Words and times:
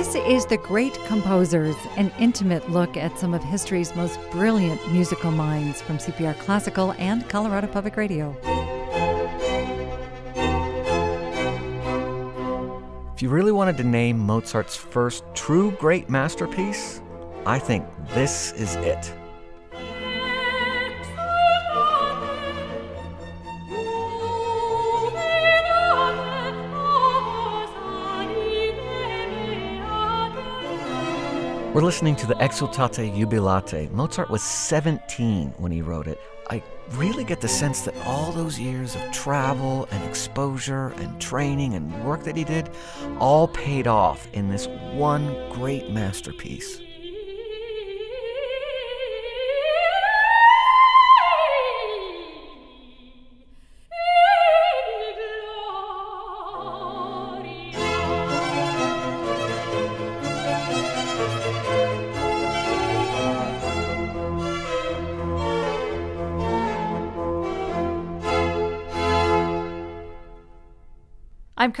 This 0.00 0.14
is 0.14 0.46
The 0.46 0.56
Great 0.56 0.94
Composers, 1.04 1.76
an 1.98 2.10
intimate 2.18 2.70
look 2.70 2.96
at 2.96 3.18
some 3.18 3.34
of 3.34 3.44
history's 3.44 3.94
most 3.94 4.18
brilliant 4.30 4.80
musical 4.90 5.30
minds 5.30 5.82
from 5.82 5.98
CPR 5.98 6.38
Classical 6.38 6.92
and 6.92 7.28
Colorado 7.28 7.66
Public 7.66 7.98
Radio. 7.98 8.34
If 13.14 13.20
you 13.20 13.28
really 13.28 13.52
wanted 13.52 13.76
to 13.76 13.84
name 13.84 14.18
Mozart's 14.18 14.74
first 14.74 15.22
true 15.34 15.72
great 15.72 16.08
masterpiece, 16.08 17.02
I 17.44 17.58
think 17.58 17.84
this 18.14 18.52
is 18.52 18.76
it. 18.76 19.19
We're 31.72 31.82
listening 31.82 32.16
to 32.16 32.26
the 32.26 32.34
Exsultate 32.34 33.16
Jubilate. 33.16 33.92
Mozart 33.92 34.28
was 34.28 34.42
17 34.42 35.54
when 35.56 35.70
he 35.70 35.82
wrote 35.82 36.08
it. 36.08 36.20
I 36.50 36.64
really 36.94 37.22
get 37.22 37.40
the 37.40 37.46
sense 37.46 37.82
that 37.82 37.94
all 38.04 38.32
those 38.32 38.58
years 38.58 38.96
of 38.96 39.12
travel 39.12 39.86
and 39.92 40.02
exposure 40.02 40.88
and 40.96 41.20
training 41.20 41.74
and 41.74 42.04
work 42.04 42.24
that 42.24 42.36
he 42.36 42.42
did 42.42 42.70
all 43.20 43.46
paid 43.46 43.86
off 43.86 44.26
in 44.32 44.48
this 44.48 44.66
one 44.66 45.48
great 45.52 45.92
masterpiece. 45.92 46.82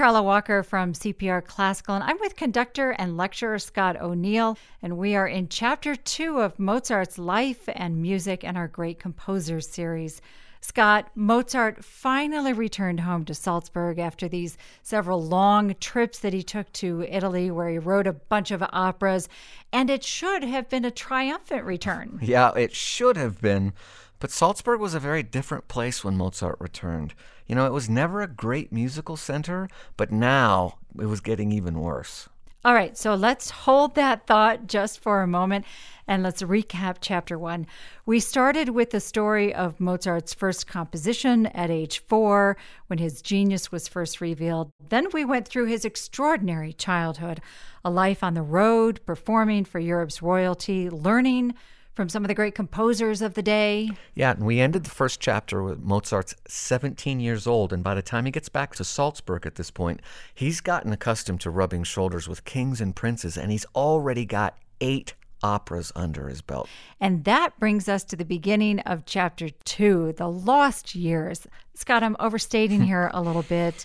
Karla 0.00 0.22
Walker 0.22 0.62
from 0.62 0.94
CPR 0.94 1.44
Classical, 1.44 1.94
and 1.94 2.02
I'm 2.02 2.18
with 2.20 2.34
conductor 2.34 2.92
and 2.92 3.18
lecturer 3.18 3.58
Scott 3.58 4.00
O'Neil, 4.00 4.56
and 4.80 4.96
we 4.96 5.14
are 5.14 5.28
in 5.28 5.50
chapter 5.50 5.94
two 5.94 6.40
of 6.40 6.58
Mozart's 6.58 7.18
life 7.18 7.68
and 7.68 8.00
music 8.00 8.42
and 8.42 8.56
our 8.56 8.66
Great 8.66 8.98
Composers 8.98 9.68
series. 9.68 10.22
Scott, 10.62 11.10
Mozart 11.14 11.84
finally 11.84 12.54
returned 12.54 13.00
home 13.00 13.26
to 13.26 13.34
Salzburg 13.34 13.98
after 13.98 14.26
these 14.26 14.56
several 14.82 15.22
long 15.22 15.74
trips 15.80 16.18
that 16.20 16.32
he 16.32 16.42
took 16.42 16.72
to 16.72 17.02
Italy, 17.02 17.50
where 17.50 17.68
he 17.68 17.78
wrote 17.78 18.06
a 18.06 18.14
bunch 18.14 18.50
of 18.50 18.64
operas, 18.72 19.28
and 19.70 19.90
it 19.90 20.02
should 20.02 20.44
have 20.44 20.70
been 20.70 20.86
a 20.86 20.90
triumphant 20.90 21.64
return. 21.64 22.18
Yeah, 22.22 22.52
it 22.56 22.74
should 22.74 23.18
have 23.18 23.42
been. 23.42 23.74
But 24.18 24.30
Salzburg 24.30 24.80
was 24.80 24.94
a 24.94 25.00
very 25.00 25.22
different 25.22 25.68
place 25.68 26.04
when 26.04 26.16
Mozart 26.16 26.56
returned. 26.58 27.14
You 27.50 27.56
know, 27.56 27.66
it 27.66 27.72
was 27.72 27.90
never 27.90 28.22
a 28.22 28.28
great 28.28 28.70
musical 28.70 29.16
center, 29.16 29.68
but 29.96 30.12
now 30.12 30.78
it 31.00 31.06
was 31.06 31.18
getting 31.18 31.50
even 31.50 31.80
worse. 31.80 32.28
All 32.64 32.74
right, 32.74 32.96
so 32.96 33.16
let's 33.16 33.50
hold 33.50 33.96
that 33.96 34.24
thought 34.24 34.68
just 34.68 35.00
for 35.00 35.20
a 35.20 35.26
moment 35.26 35.64
and 36.06 36.22
let's 36.22 36.42
recap 36.42 36.98
chapter 37.00 37.36
one. 37.36 37.66
We 38.06 38.20
started 38.20 38.68
with 38.68 38.90
the 38.90 39.00
story 39.00 39.52
of 39.52 39.80
Mozart's 39.80 40.32
first 40.32 40.68
composition 40.68 41.46
at 41.46 41.72
age 41.72 42.04
four 42.06 42.56
when 42.86 43.00
his 43.00 43.20
genius 43.20 43.72
was 43.72 43.88
first 43.88 44.20
revealed. 44.20 44.70
Then 44.88 45.08
we 45.12 45.24
went 45.24 45.48
through 45.48 45.66
his 45.66 45.84
extraordinary 45.84 46.72
childhood, 46.72 47.40
a 47.84 47.90
life 47.90 48.22
on 48.22 48.34
the 48.34 48.42
road, 48.42 49.00
performing 49.04 49.64
for 49.64 49.80
Europe's 49.80 50.22
royalty, 50.22 50.88
learning 50.88 51.54
from 52.00 52.08
some 52.08 52.24
of 52.24 52.28
the 52.28 52.34
great 52.34 52.54
composers 52.54 53.20
of 53.20 53.34
the 53.34 53.42
day. 53.42 53.90
Yeah, 54.14 54.30
and 54.30 54.46
we 54.46 54.58
ended 54.58 54.84
the 54.84 54.90
first 54.90 55.20
chapter 55.20 55.62
with 55.62 55.80
Mozart's 55.80 56.34
17 56.48 57.20
years 57.20 57.46
old, 57.46 57.74
and 57.74 57.84
by 57.84 57.94
the 57.94 58.00
time 58.00 58.24
he 58.24 58.30
gets 58.30 58.48
back 58.48 58.74
to 58.76 58.84
Salzburg 58.84 59.44
at 59.44 59.56
this 59.56 59.70
point, 59.70 60.00
he's 60.32 60.62
gotten 60.62 60.94
accustomed 60.94 61.42
to 61.42 61.50
rubbing 61.50 61.84
shoulders 61.84 62.26
with 62.26 62.46
kings 62.46 62.80
and 62.80 62.96
princes, 62.96 63.36
and 63.36 63.52
he's 63.52 63.66
already 63.74 64.24
got 64.24 64.56
eight 64.80 65.12
operas 65.42 65.92
under 65.94 66.28
his 66.28 66.40
belt. 66.40 66.70
And 67.02 67.24
that 67.24 67.58
brings 67.58 67.86
us 67.86 68.02
to 68.04 68.16
the 68.16 68.24
beginning 68.24 68.80
of 68.80 69.04
chapter 69.04 69.50
two, 69.50 70.14
the 70.16 70.30
lost 70.30 70.94
years. 70.94 71.46
Scott, 71.74 72.02
I'm 72.02 72.16
overstating 72.18 72.80
here 72.86 73.10
a 73.12 73.20
little 73.20 73.42
bit 73.42 73.84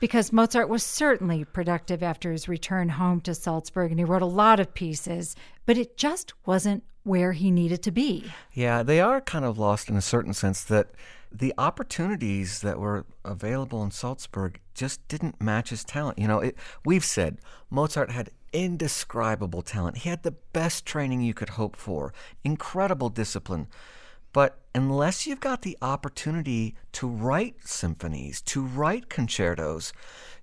because 0.00 0.32
Mozart 0.32 0.68
was 0.68 0.82
certainly 0.82 1.44
productive 1.44 2.02
after 2.02 2.32
his 2.32 2.48
return 2.48 2.88
home 2.88 3.20
to 3.20 3.34
Salzburg 3.34 3.90
and 3.90 4.00
he 4.00 4.04
wrote 4.04 4.22
a 4.22 4.26
lot 4.26 4.58
of 4.58 4.74
pieces, 4.74 5.36
but 5.66 5.78
it 5.78 5.96
just 5.96 6.32
wasn't 6.46 6.82
where 7.02 7.32
he 7.32 7.50
needed 7.50 7.82
to 7.82 7.90
be. 7.90 8.32
Yeah, 8.52 8.82
they 8.82 9.00
are 9.00 9.20
kind 9.20 9.44
of 9.44 9.58
lost 9.58 9.88
in 9.88 9.96
a 9.96 10.02
certain 10.02 10.34
sense 10.34 10.64
that 10.64 10.88
the 11.32 11.54
opportunities 11.56 12.60
that 12.60 12.78
were 12.78 13.06
available 13.24 13.82
in 13.82 13.90
Salzburg 13.90 14.58
just 14.74 15.06
didn't 15.06 15.40
match 15.40 15.70
his 15.70 15.84
talent. 15.84 16.18
You 16.18 16.26
know, 16.26 16.40
it, 16.40 16.56
we've 16.84 17.04
said 17.04 17.38
Mozart 17.70 18.10
had 18.10 18.30
indescribable 18.52 19.62
talent. 19.62 19.98
He 19.98 20.08
had 20.08 20.24
the 20.24 20.32
best 20.32 20.84
training 20.84 21.20
you 21.22 21.34
could 21.34 21.50
hope 21.50 21.76
for, 21.76 22.12
incredible 22.42 23.08
discipline. 23.08 23.68
But 24.32 24.58
unless 24.74 25.26
you've 25.26 25.40
got 25.40 25.62
the 25.62 25.76
opportunity 25.82 26.76
to 26.92 27.08
write 27.08 27.56
symphonies, 27.64 28.40
to 28.42 28.64
write 28.64 29.08
concertos, 29.08 29.92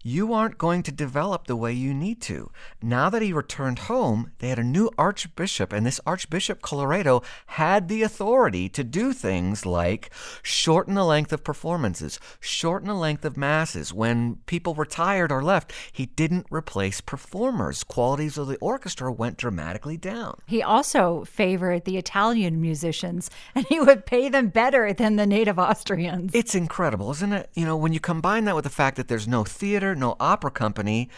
you 0.08 0.32
aren't 0.32 0.58
going 0.58 0.82
to 0.82 0.92
develop 0.92 1.48
the 1.48 1.56
way 1.56 1.74
you 1.74 1.94
need 1.94 2.22
to. 2.22 2.50
Now 2.82 3.10
that 3.10 3.22
he 3.22 3.34
returned 3.34 3.80
home, 3.80 4.32
they 4.40 4.48
had 4.48 4.58
a 4.58 4.64
new 4.64 4.90
archbishop, 4.98 5.74
and 5.74 5.86
this 5.86 6.00
Archbishop 6.06 6.62
Colloredo 6.62 7.26
had 7.48 7.90
the 7.90 8.04
authority 8.04 8.70
to 8.70 8.86
do 8.86 9.12
things 9.12 9.66
like 9.66 10.10
shorten 10.42 10.94
the 10.94 11.04
length 11.04 11.34
of 11.34 11.44
performances, 11.44 12.22
shorten 12.40 12.88
the 12.88 12.94
length 12.94 13.26
of 13.26 13.36
masses. 13.36 13.94
When 13.94 14.38
people 14.46 14.76
retired 14.76 15.30
or 15.30 15.44
left, 15.44 15.74
he 15.92 16.06
didn't 16.06 16.48
replace 16.50 17.02
performers. 17.02 17.84
Qualities 17.84 18.38
of 18.38 18.48
the 18.48 18.58
orchestra 18.58 19.12
went 19.12 19.36
dramatically 19.36 19.98
down. 19.98 20.40
He 20.46 20.64
also 20.64 21.26
favored 21.26 21.84
the 21.84 21.98
Italian 21.98 22.62
musicians, 22.62 23.30
and 23.56 23.66
he 23.68 23.82
would 23.82 24.06
pay 24.06 24.30
them 24.30 24.48
better 24.48 24.94
than 24.94 25.18
the 25.18 25.28
native 25.28 25.60
Austrians. 25.60 26.32
It's 26.34 26.56
incredible, 26.56 27.12
isn't 27.12 27.34
it? 27.34 27.50
You 27.56 27.66
know, 27.66 27.76
when 27.76 27.92
you 27.92 28.00
combine 28.00 28.46
that 28.46 28.56
with 28.56 28.64
the 28.64 28.70
fact 28.70 28.96
that 28.96 29.10
there's 29.10 29.28
no 29.28 29.44
theater, 29.44 29.97
no 29.98 30.16
opera 30.20 30.52
company, 30.52 31.10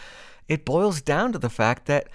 it 0.48 0.64
boils 0.64 1.00
down 1.00 1.32
to 1.32 1.38
the 1.38 1.50
fact 1.50 1.86
that 1.86 2.08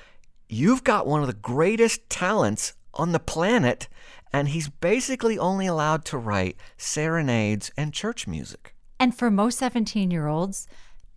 you've 0.50 0.84
got 0.84 1.08
one 1.08 1.22
of 1.22 1.28
the 1.28 1.34
greatest 1.34 2.10
talents 2.10 2.74
on 2.94 3.12
the 3.12 3.20
planet, 3.20 3.88
and 4.34 4.50
he's 4.50 4.70
basically 4.70 5.38
only 5.38 5.68
allowed 5.68 6.06
to 6.06 6.18
write 6.18 6.58
serenades 6.78 7.72
and 7.78 7.94
church 7.94 8.28
music. 8.28 8.76
And 9.00 9.16
for 9.16 9.30
most 9.30 9.60
17 9.60 10.12
year 10.12 10.28
olds, 10.28 10.68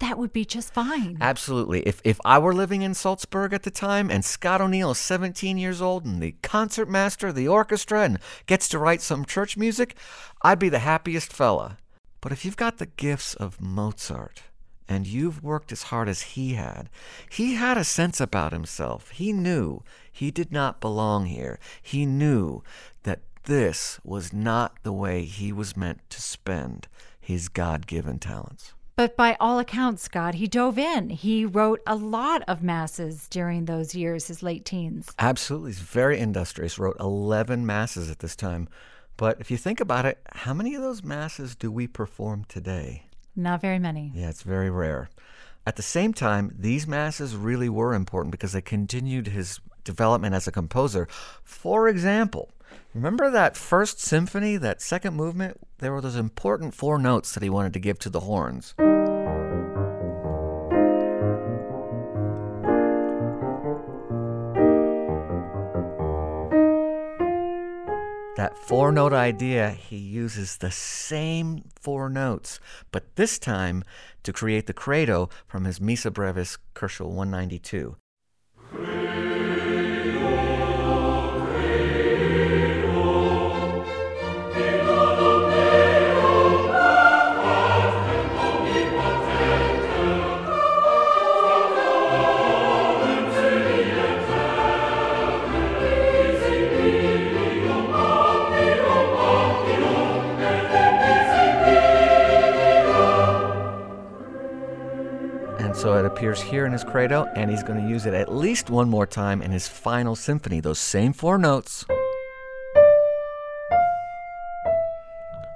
that 0.01 0.19
would 0.19 0.33
be 0.33 0.45
just 0.45 0.73
fine. 0.73 1.19
Absolutely. 1.21 1.81
If 1.81 2.01
if 2.05 2.21
I 2.25 2.39
were 2.39 2.55
living 2.55 2.83
in 2.83 2.95
Salzburg 2.95 3.53
at 3.53 3.65
the 3.65 3.71
time 3.71 4.11
and 4.11 4.25
Scott 4.25 4.61
O'Neil 4.61 4.93
is 4.93 4.99
17 4.99 5.59
years 5.59 5.83
old 5.83 6.05
and 6.05 6.23
the 6.23 6.37
concertmaster 6.43 7.29
of 7.29 7.35
the 7.35 7.49
orchestra 7.49 8.03
and 8.03 8.19
gets 8.47 8.69
to 8.69 8.79
write 8.79 9.03
some 9.03 9.25
church 9.25 9.57
music, 9.57 9.97
I'd 10.43 10.59
be 10.59 10.69
the 10.69 10.81
happiest 10.81 11.33
fella. 11.33 11.79
But 12.21 12.33
if 12.33 12.45
you've 12.45 12.57
got 12.57 12.79
the 12.79 12.87
gifts 12.87 13.35
of 13.35 13.61
Mozart, 13.61 14.43
and 14.89 15.07
you've 15.07 15.43
worked 15.43 15.71
as 15.71 15.85
hard 15.85 16.09
as 16.09 16.23
he 16.23 16.55
had. 16.55 16.89
He 17.31 17.55
had 17.55 17.77
a 17.77 17.85
sense 17.85 18.21
about 18.21 18.53
himself. 18.53 19.11
He 19.11 19.33
knew 19.33 19.83
he 20.11 20.31
did 20.31 20.51
not 20.51 20.81
belong 20.81 21.27
here. 21.27 21.59
He 21.83 22.07
knew 22.07 22.63
that 23.03 23.21
this 23.45 24.01
was 24.03 24.33
not 24.33 24.77
the 24.83 24.93
way 24.93 25.25
he 25.25 25.53
was 25.53 25.77
meant 25.77 26.01
to 26.11 26.23
spend 26.23 26.89
his 27.21 27.49
God 27.49 27.87
given 27.87 28.19
talents. 28.19 28.73
But 28.97 29.17
by 29.17 29.37
all 29.39 29.61
accounts, 29.61 30.03
Scott, 30.03 30.35
he 30.35 30.49
dove 30.49 30.77
in. 30.77 31.11
He 31.11 31.45
wrote 31.45 31.81
a 31.87 31.95
lot 31.95 32.43
of 32.49 32.65
masses 32.65 33.29
during 33.29 33.67
those 33.67 33.95
years, 33.95 34.27
his 34.27 34.43
late 34.43 34.65
teens. 34.65 35.13
Absolutely. 35.21 35.71
He's 35.71 35.79
very 35.79 36.19
industrious, 36.19 36.81
wrote 36.81 36.97
11 36.99 37.65
masses 37.65 38.11
at 38.11 38.19
this 38.19 38.35
time. 38.35 38.69
But 39.17 39.41
if 39.41 39.53
you 39.53 39.57
think 39.57 39.79
about 39.79 40.05
it, 40.05 40.19
how 40.33 40.53
many 40.53 40.75
of 40.75 40.83
those 40.83 41.05
masses 41.05 41.55
do 41.55 41.71
we 41.71 41.87
perform 41.87 42.45
today? 42.49 43.05
Not 43.39 43.61
very 43.61 43.79
many. 43.79 44.11
Yeah, 44.15 44.31
it's 44.31 44.43
very 44.43 44.69
rare. 44.69 45.11
At 45.65 45.77
the 45.77 45.83
same 45.83 46.13
time, 46.13 46.53
these 46.59 46.89
masses 46.89 47.37
really 47.37 47.69
were 47.69 47.95
important 47.95 48.33
because 48.33 48.53
they 48.53 48.61
continued 48.61 49.29
his 49.29 49.61
development 49.85 50.35
as 50.35 50.49
a 50.49 50.53
composer. 50.53 51.07
For 51.45 51.89
example, 51.89 52.51
remember 52.93 53.31
that 53.31 53.57
first 53.57 54.01
symphony, 54.01 54.57
that 54.57 54.83
second 54.83 55.15
movement? 55.15 55.61
There 55.79 55.93
were 55.93 56.01
those 56.01 56.17
important 56.17 56.75
four 56.75 56.99
notes 56.99 57.33
that 57.33 57.45
he 57.45 57.49
wanted 57.49 57.75
to 57.75 57.79
give 57.79 58.01
to 58.01 58.11
the 58.11 58.21
horns. 58.21 58.75
That 68.49 68.57
four 68.57 68.91
note 68.91 69.13
idea, 69.13 69.69
he 69.71 69.97
uses 69.97 70.57
the 70.57 70.71
same 70.71 71.65
four 71.79 72.09
notes, 72.09 72.59
but 72.91 73.17
this 73.17 73.39
time 73.39 73.85
to 74.23 74.33
create 74.33 74.67
the 74.67 74.73
credo 74.73 75.29
from 75.47 75.67
his 75.67 75.83
Missa 75.83 76.11
Brevis 76.11 76.57
Kochel 76.75 77.09
192. 77.09 77.97
And 105.59 105.75
so 105.75 105.99
it 105.99 106.07
appears 106.07 106.41
here 106.41 106.67
in 106.67 106.73
his 106.73 106.85
credo, 106.85 107.25
and 107.35 107.51
he's 107.51 107.65
going 107.65 107.83
to 107.83 107.89
use 107.89 108.07
it 108.07 108.15
at 108.15 108.33
least 108.33 108.71
one 108.71 108.89
more 108.89 109.07
time 109.07 109.43
in 109.43 109.51
his 109.51 109.67
final 109.67 110.15
symphony, 110.15 110.61
those 110.61 110.79
same 110.79 111.13
four 111.13 111.37
notes. 111.37 111.85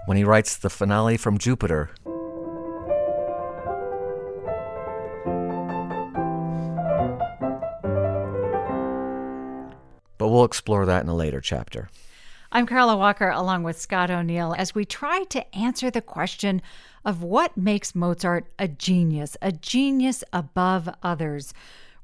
When 0.07 0.17
he 0.17 0.25
writes 0.25 0.57
the 0.57 0.69
finale 0.69 1.17
from 1.17 1.39
Jupiter. 1.39 1.91
But 10.19 10.29
we'll 10.29 10.45
explore 10.45 10.85
that 10.87 11.05
in 11.05 11.09
a 11.09 11.15
later 11.15 11.41
chapter. 11.41 11.89
I'm 12.55 12.67
Karla 12.67 12.99
Walker 12.99 13.31
along 13.31 13.63
with 13.63 13.81
Scott 13.81 14.11
O'Neil 14.11 14.55
as 14.59 14.75
we 14.75 14.85
try 14.85 15.25
to 15.25 15.57
answer 15.57 15.91
the 15.91 16.03
question 16.03 16.61
of 17.03 17.23
what 17.23 17.57
makes 17.57 17.95
Mozart 17.95 18.45
a 18.59 18.69
genius, 18.69 19.39
a 19.41 19.53
genius 19.53 20.23
above 20.35 20.87
others. 21.03 21.55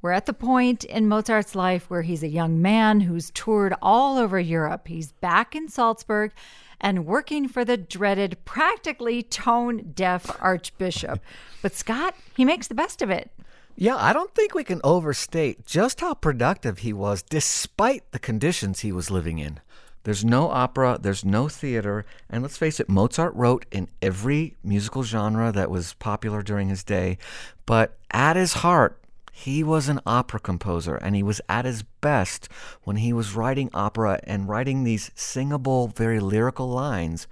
We're 0.01 0.13
at 0.13 0.25
the 0.25 0.33
point 0.33 0.85
in 0.85 1.07
Mozart's 1.07 1.55
life 1.55 1.91
where 1.91 2.01
he's 2.01 2.23
a 2.23 2.29
young 2.29 2.63
man 2.63 3.03
who's 3.03 3.31
toured 3.33 3.75
all 3.83 4.17
over 4.17 4.41
Europe. 4.41 4.89
He's 4.89 5.13
back 5.13 5.55
in 5.55 5.69
Salzburg 5.69 6.33
and 6.81 7.05
working 7.05 7.47
for 7.47 7.63
the 7.63 7.77
dreaded, 7.77 8.39
practically 8.47 9.23
tone 9.23 9.93
deaf 9.95 10.35
Archbishop. 10.41 11.21
But 11.61 11.75
Scott, 11.75 12.15
he 12.35 12.47
makes 12.47 12.69
the 12.69 12.75
best 12.75 13.03
of 13.03 13.11
it. 13.11 13.31
Yeah, 13.77 13.97
I 13.97 14.15
don't 14.15 14.35
think 14.35 14.55
we 14.55 14.65
can 14.65 14.81
overstate 14.83 15.67
just 15.67 16.01
how 16.01 16.15
productive 16.15 16.79
he 16.79 16.95
was 16.95 17.23
despite 17.23 18.11
the 18.13 18.19
conditions 18.19 18.81
he 18.81 18.93
was 18.93 19.11
living 19.11 19.39
in. 19.39 19.61
There's 20.09 20.25
no 20.25 20.49
opera, 20.49 20.99
there's 20.99 21.23
no 21.23 21.49
theater, 21.49 22.07
and 22.31 22.41
let's 22.43 22.57
face 22.57 22.81
it, 22.81 22.89
Mozart 22.89 23.35
wrote 23.35 23.67
in 23.71 23.91
every 24.01 24.57
musical 24.65 25.03
genre 25.03 25.53
that 25.53 25.71
was 25.71 25.93
popular 25.93 26.41
during 26.41 26.71
his 26.71 26.83
day, 26.83 27.19
but 27.67 27.99
at 28.11 28.35
his 28.35 28.55
heart, 28.65 29.03
he 29.31 29.63
was 29.63 29.87
an 29.87 30.01
opera 30.07 30.41
composer, 30.41 30.97
and 30.97 31.15
he 31.15 31.23
was 31.23 31.43
at 31.47 31.67
his 31.67 31.83
best 31.83 32.49
when 32.85 32.97
he 32.97 33.13
was 33.13 33.37
writing 33.37 33.69
opera 33.75 34.19
and 34.25 34.49
writing 34.49 34.83
these 34.83 35.11
singable, 35.15 35.89
very 35.89 36.21
lyrical 36.21 36.71
lines, 36.71 37.27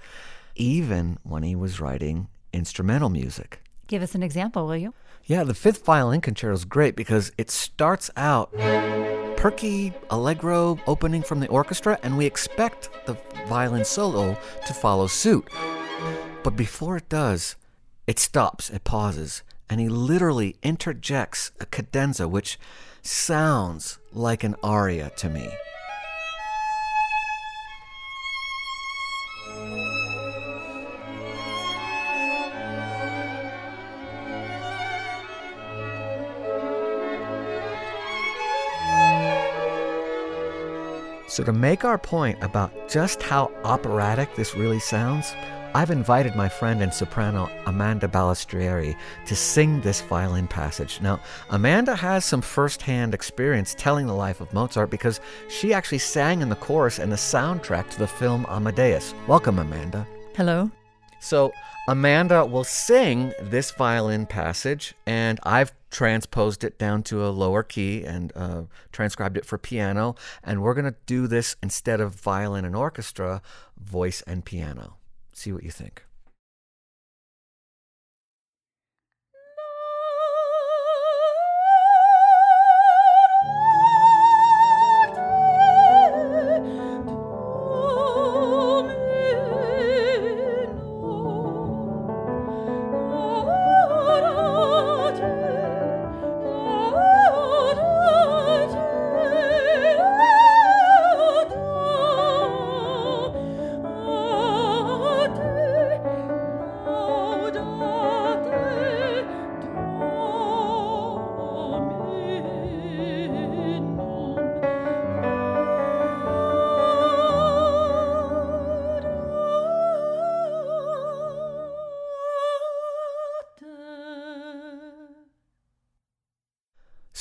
even 0.55 1.17
when 1.23 1.45
he 1.45 1.57
was 1.57 1.81
writing 1.81 2.29
instrumental 2.53 3.09
music. 3.09 3.63
Give 3.87 4.03
us 4.03 4.15
an 4.15 4.23
example, 4.23 4.67
will 4.67 4.77
you? 4.77 4.93
Yeah, 5.29 5.43
the 5.43 5.55
fifth 5.55 5.85
violin 5.85 6.21
concerto 6.21 6.55
is 6.55 6.65
great 6.65 6.95
because 6.95 7.33
it 7.37 7.51
starts 7.51 8.13
out 8.17 8.53
perky, 9.37 9.93
allegro 10.09 10.79
opening 10.87 11.21
from 11.21 11.41
the 11.41 11.49
orchestra, 11.49 11.99
and 12.05 12.17
we 12.17 12.27
expect 12.27 12.91
the 13.07 13.19
violin 13.49 13.85
solo 13.85 14.39
to 14.69 14.73
follow 14.73 15.09
suit. 15.09 15.49
But 16.45 16.55
before 16.55 16.97
it 16.97 17.09
does, 17.09 17.57
it 18.07 18.21
stops, 18.21 18.71
it 18.71 18.85
pauses, 18.85 19.43
and 19.69 19.81
he 19.81 19.89
literally 19.89 20.55
interjects 20.63 21.51
a 21.59 21.67
cadenza 21.67 22.29
which 22.29 22.57
sounds 23.03 23.99
like 24.13 24.45
an 24.45 24.55
aria 24.63 25.11
to 25.17 25.29
me. 25.29 25.51
So, 41.37 41.45
to 41.45 41.53
make 41.53 41.85
our 41.85 41.99
point 41.99 42.43
about 42.43 42.89
just 42.89 43.23
how 43.23 43.53
operatic 43.63 44.35
this 44.37 44.55
really 44.55 44.79
sounds, 44.79 45.35
I've 45.75 45.91
invited 45.91 46.35
my 46.35 46.49
friend 46.49 46.81
and 46.83 46.91
soprano 46.91 47.51
Amanda 47.67 48.09
Balestrieri 48.09 48.97
to 49.27 49.37
sing 49.37 49.83
this 49.83 50.01
violin 50.01 50.49
passage. 50.49 50.99
Now, 51.03 51.21
Amanda 51.51 51.95
has 51.95 52.25
some 52.25 52.41
firsthand 52.41 53.13
experience 53.13 53.75
telling 53.77 54.07
the 54.07 54.15
life 54.15 54.41
of 54.41 54.51
Mozart 54.55 54.89
because 54.89 55.21
she 55.51 55.75
actually 55.75 55.99
sang 55.99 56.41
in 56.41 56.49
the 56.49 56.57
chorus 56.57 56.99
and 56.99 57.13
the 57.13 57.17
soundtrack 57.17 57.91
to 57.91 57.99
the 57.99 58.09
film 58.09 58.47
Amadeus. 58.49 59.13
Welcome, 59.27 59.59
Amanda. 59.59 60.07
Hello. 60.37 60.71
So, 61.21 61.53
Amanda 61.87 62.47
will 62.47 62.65
sing 62.65 63.35
this 63.43 63.73
violin 63.73 64.25
passage, 64.25 64.95
and 65.07 65.39
I've 65.43 65.73
transposed 65.97 66.63
it 66.63 66.79
down 66.79 67.03
to 67.03 67.27
a 67.27 67.31
lower 67.31 67.63
key 67.63 68.05
and 68.05 68.31
uh, 68.37 68.65
transcribed 68.93 69.39
it 69.39 69.47
for 69.47 69.57
piano. 69.57 70.15
And 70.45 70.61
we're 70.61 70.75
going 70.75 70.93
to 70.93 70.99
do 71.07 71.27
this 71.27 71.57
instead 71.63 72.03
of 72.03 72.15
violin 72.15 72.67
and 72.67 72.77
orchestra, 72.77 73.41
voice 73.83 74.21
and 74.27 74.45
piano. 74.45 74.99
See 75.33 75.53
what 75.53 75.63
you 75.63 75.71
think. 75.71 76.06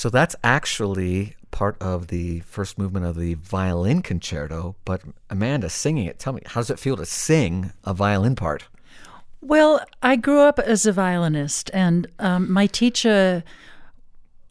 So 0.05 0.11
that's 0.11 0.35
actually 0.43 1.35
part 1.49 1.81
of 1.81 2.09
the 2.09 2.41
first 2.41 2.77
movement 2.77 3.07
of 3.07 3.15
the 3.15 3.33
violin 3.33 4.03
concerto. 4.03 4.75
But 4.85 5.01
Amanda, 5.31 5.67
singing 5.67 6.05
it, 6.05 6.19
tell 6.19 6.31
me, 6.31 6.43
how 6.45 6.61
does 6.61 6.69
it 6.69 6.77
feel 6.77 6.95
to 6.97 7.07
sing 7.07 7.71
a 7.83 7.91
violin 7.91 8.35
part? 8.35 8.65
Well, 9.41 9.83
I 10.03 10.15
grew 10.15 10.41
up 10.41 10.59
as 10.59 10.85
a 10.85 10.91
violinist, 10.91 11.71
and 11.73 12.05
um, 12.19 12.51
my 12.51 12.67
teacher 12.67 13.43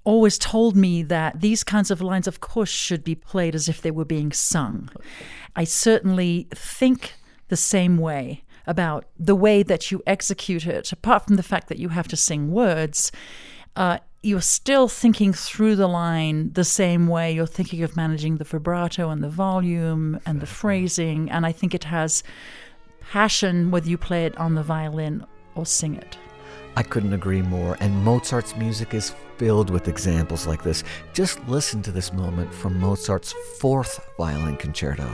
always 0.02 0.38
told 0.38 0.75
me 0.75 1.04
that 1.04 1.40
these 1.40 1.62
kinds 1.62 1.92
of 1.92 2.00
lines, 2.00 2.26
of 2.26 2.40
course, 2.40 2.68
should 2.68 3.04
be 3.04 3.14
played 3.14 3.54
as 3.54 3.68
if 3.68 3.80
they 3.80 3.92
were 3.92 4.04
being 4.04 4.32
sung. 4.32 4.90
I 5.54 5.62
certainly 5.62 6.49
think 6.52 7.14
the 7.46 7.56
same 7.56 7.96
way 7.96 8.42
about 8.66 9.04
the 9.16 9.37
way 9.37 9.62
that 9.62 9.92
you 9.92 10.02
execute 10.04 10.66
it, 10.66 10.90
apart 10.90 11.26
from 11.26 11.37
the 11.37 11.44
fact 11.44 11.68
that 11.68 11.78
you 11.78 11.90
have 11.90 12.08
to 12.08 12.16
sing 12.16 12.50
words. 12.50 13.12
Uh, 13.76 13.99
you're 14.25 14.40
still 14.40 14.88
thinking 14.88 15.35
through 15.35 15.76
the 15.76 15.87
line 15.87 16.50
the 16.54 16.64
same 16.64 17.07
way 17.07 17.31
you're 17.33 17.47
thinking 17.47 17.83
of 17.83 17.95
managing 17.95 18.38
the 18.38 18.45
vibrato 18.45 19.11
and 19.11 19.23
the 19.23 19.28
volume 19.28 20.19
and 20.25 20.40
the 20.40 20.47
phrasing. 20.47 21.31
And 21.31 21.45
I 21.45 21.52
think 21.52 21.75
it 21.75 21.85
has 21.85 22.23
passion 23.00 23.71
whether 23.71 23.88
you 23.88 23.99
play 23.99 24.25
it 24.25 24.37
on 24.38 24.54
the 24.54 24.62
violin 24.62 25.26
or 25.54 25.66
sing 25.66 25.97
it. 25.97 26.16
I 26.76 26.83
couldn't 26.83 27.12
agree 27.12 27.43
more. 27.43 27.76
And 27.81 28.02
Mozart's 28.02 28.57
music 28.57 28.95
is 28.95 29.14
filled 29.37 29.69
with 29.69 29.88
examples 29.88 30.47
like 30.47 30.62
this. 30.62 30.85
Just 31.12 31.47
listen 31.47 31.83
to 31.83 31.93
this 31.93 32.12
moment 32.12 32.52
from 32.52 32.81
Mozart's 32.81 33.35
fourth 33.61 34.00
violin 34.16 34.57
concerto. 34.57 35.09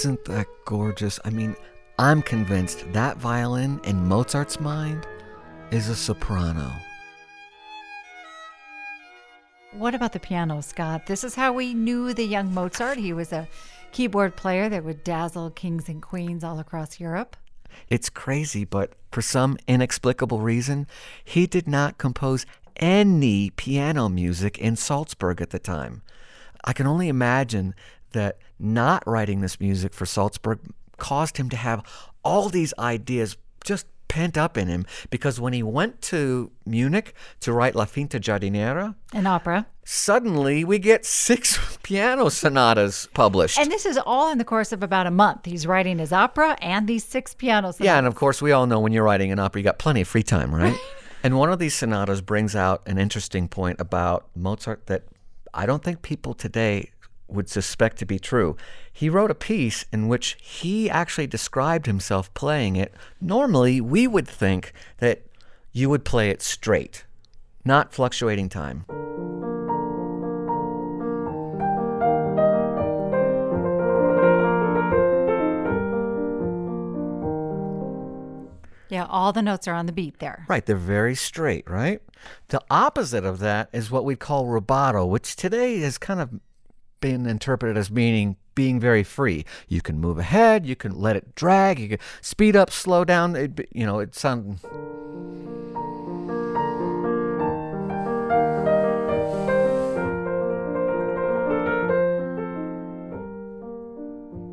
Isn't 0.00 0.24
that 0.24 0.46
gorgeous? 0.64 1.20
I 1.26 1.28
mean, 1.28 1.54
I'm 1.98 2.22
convinced 2.22 2.90
that 2.94 3.18
violin 3.18 3.82
in 3.84 4.08
Mozart's 4.08 4.58
mind 4.58 5.06
is 5.72 5.90
a 5.90 5.94
soprano. 5.94 6.72
What 9.72 9.94
about 9.94 10.14
the 10.14 10.18
piano, 10.18 10.62
Scott? 10.62 11.04
This 11.04 11.22
is 11.22 11.34
how 11.34 11.52
we 11.52 11.74
knew 11.74 12.14
the 12.14 12.24
young 12.24 12.54
Mozart. 12.54 12.96
He 12.96 13.12
was 13.12 13.30
a 13.30 13.46
keyboard 13.92 14.36
player 14.36 14.70
that 14.70 14.84
would 14.84 15.04
dazzle 15.04 15.50
kings 15.50 15.86
and 15.90 16.00
queens 16.00 16.44
all 16.44 16.58
across 16.58 16.98
Europe. 16.98 17.36
It's 17.90 18.08
crazy, 18.08 18.64
but 18.64 18.94
for 19.12 19.20
some 19.20 19.58
inexplicable 19.68 20.40
reason, 20.40 20.86
he 21.22 21.46
did 21.46 21.68
not 21.68 21.98
compose 21.98 22.46
any 22.76 23.50
piano 23.50 24.08
music 24.08 24.56
in 24.56 24.76
Salzburg 24.76 25.42
at 25.42 25.50
the 25.50 25.58
time. 25.58 26.00
I 26.64 26.72
can 26.72 26.86
only 26.86 27.08
imagine 27.08 27.74
that 28.12 28.38
not 28.58 29.02
writing 29.06 29.40
this 29.40 29.58
music 29.60 29.94
for 29.94 30.06
Salzburg 30.06 30.58
caused 30.98 31.36
him 31.36 31.48
to 31.50 31.56
have 31.56 31.82
all 32.24 32.48
these 32.48 32.74
ideas 32.78 33.36
just 33.64 33.86
pent 34.08 34.36
up 34.36 34.58
in 34.58 34.66
him 34.66 34.84
because 35.10 35.38
when 35.40 35.52
he 35.52 35.62
went 35.62 36.02
to 36.02 36.50
Munich 36.66 37.14
to 37.38 37.52
write 37.52 37.76
La 37.76 37.84
Finta 37.86 38.18
Giardiniera, 38.20 38.96
An 39.12 39.24
opera. 39.26 39.66
suddenly 39.84 40.64
we 40.64 40.80
get 40.80 41.06
six 41.06 41.78
piano 41.84 42.28
sonatas 42.28 43.08
published. 43.14 43.56
And 43.58 43.70
this 43.70 43.86
is 43.86 43.96
all 44.04 44.32
in 44.32 44.38
the 44.38 44.44
course 44.44 44.72
of 44.72 44.82
about 44.82 45.06
a 45.06 45.12
month. 45.12 45.46
He's 45.46 45.64
writing 45.66 45.98
his 45.98 46.12
opera 46.12 46.56
and 46.60 46.88
these 46.88 47.04
six 47.04 47.34
piano 47.34 47.68
sonatas. 47.72 47.84
yeah, 47.84 47.98
and 47.98 48.06
of 48.08 48.16
course, 48.16 48.42
we 48.42 48.50
all 48.50 48.66
know 48.66 48.80
when 48.80 48.92
you're 48.92 49.04
writing 49.04 49.30
an 49.30 49.38
opera, 49.38 49.60
you 49.60 49.64
got 49.64 49.78
plenty 49.78 50.00
of 50.00 50.08
free 50.08 50.24
time, 50.24 50.52
right? 50.52 50.76
and 51.22 51.38
one 51.38 51.52
of 51.52 51.60
these 51.60 51.74
sonatas 51.76 52.20
brings 52.20 52.56
out 52.56 52.82
an 52.86 52.98
interesting 52.98 53.46
point 53.46 53.80
about 53.80 54.26
Mozart 54.34 54.86
that 54.88 55.04
I 55.54 55.66
don't 55.66 55.84
think 55.84 56.02
people 56.02 56.34
today 56.34 56.90
would 57.32 57.48
suspect 57.48 57.98
to 57.98 58.06
be 58.06 58.18
true. 58.18 58.56
He 58.92 59.08
wrote 59.08 59.30
a 59.30 59.34
piece 59.34 59.84
in 59.92 60.08
which 60.08 60.36
he 60.40 60.90
actually 60.90 61.26
described 61.26 61.86
himself 61.86 62.32
playing 62.34 62.76
it. 62.76 62.94
Normally, 63.20 63.80
we 63.80 64.06
would 64.06 64.28
think 64.28 64.72
that 64.98 65.22
you 65.72 65.88
would 65.88 66.04
play 66.04 66.30
it 66.30 66.42
straight, 66.42 67.04
not 67.64 67.92
fluctuating 67.92 68.48
time. 68.48 68.84
Yeah, 78.90 79.06
all 79.08 79.32
the 79.32 79.40
notes 79.40 79.68
are 79.68 79.74
on 79.74 79.86
the 79.86 79.92
beat 79.92 80.18
there. 80.18 80.44
Right, 80.48 80.66
they're 80.66 80.74
very 80.74 81.14
straight, 81.14 81.70
right? 81.70 82.02
The 82.48 82.60
opposite 82.70 83.24
of 83.24 83.38
that 83.38 83.68
is 83.72 83.90
what 83.90 84.04
we 84.04 84.16
call 84.16 84.46
rubato, 84.46 85.08
which 85.08 85.36
today 85.36 85.78
has 85.80 85.96
kind 85.96 86.20
of 86.20 86.40
been 87.00 87.26
interpreted 87.26 87.76
as 87.76 87.90
meaning 87.90 88.36
being 88.54 88.80
very 88.80 89.02
free. 89.02 89.44
You 89.68 89.80
can 89.80 89.98
move 89.98 90.18
ahead, 90.18 90.66
you 90.66 90.76
can 90.76 90.92
let 90.98 91.16
it 91.16 91.34
drag, 91.34 91.78
you 91.78 91.88
can 91.88 91.98
speed 92.20 92.56
up, 92.56 92.70
slow 92.70 93.04
down. 93.04 93.36
It, 93.36 93.68
you 93.72 93.86
know, 93.86 94.00
it 94.00 94.14
sounds. 94.14 94.64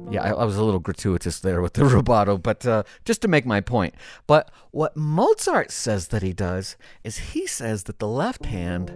Yeah, 0.09 0.23
I, 0.23 0.29
I 0.29 0.45
was 0.45 0.55
a 0.55 0.63
little 0.63 0.79
gratuitous 0.79 1.39
there 1.39 1.61
with 1.61 1.73
the 1.73 1.81
rubato, 1.83 2.41
but 2.41 2.65
uh, 2.65 2.83
just 3.03 3.21
to 3.23 3.27
make 3.27 3.45
my 3.45 3.59
point. 3.61 3.93
But 4.25 4.49
what 4.71 4.95
Mozart 4.95 5.69
says 5.69 6.07
that 6.09 6.23
he 6.23 6.33
does 6.33 6.77
is 7.03 7.17
he 7.17 7.45
says 7.45 7.83
that 7.83 7.99
the 7.99 8.07
left 8.07 8.45
hand 8.45 8.91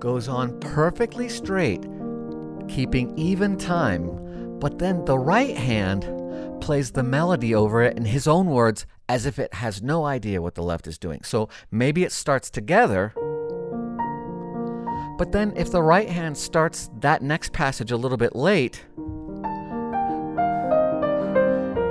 goes 0.00 0.26
on 0.26 0.58
perfectly 0.60 1.28
straight, 1.28 1.84
keeping 2.68 3.16
even 3.18 3.56
time, 3.56 4.58
but 4.60 4.78
then 4.78 5.04
the 5.04 5.18
right 5.18 5.56
hand 5.56 6.02
plays 6.60 6.92
the 6.92 7.02
melody 7.02 7.54
over 7.54 7.82
it 7.82 7.96
in 7.96 8.04
his 8.04 8.26
own 8.26 8.46
words 8.46 8.86
as 9.08 9.26
if 9.26 9.38
it 9.38 9.54
has 9.54 9.82
no 9.82 10.04
idea 10.04 10.42
what 10.42 10.54
the 10.54 10.62
left 10.62 10.86
is 10.86 10.98
doing. 10.98 11.22
So 11.24 11.48
maybe 11.70 12.04
it 12.04 12.12
starts 12.12 12.50
together. 12.50 13.14
But 15.16 15.32
then, 15.32 15.52
if 15.56 15.72
the 15.72 15.82
right 15.82 16.08
hand 16.08 16.36
starts 16.36 16.90
that 17.00 17.22
next 17.22 17.52
passage 17.52 17.90
a 17.90 17.96
little 17.96 18.18
bit 18.18 18.36
late, 18.36 18.84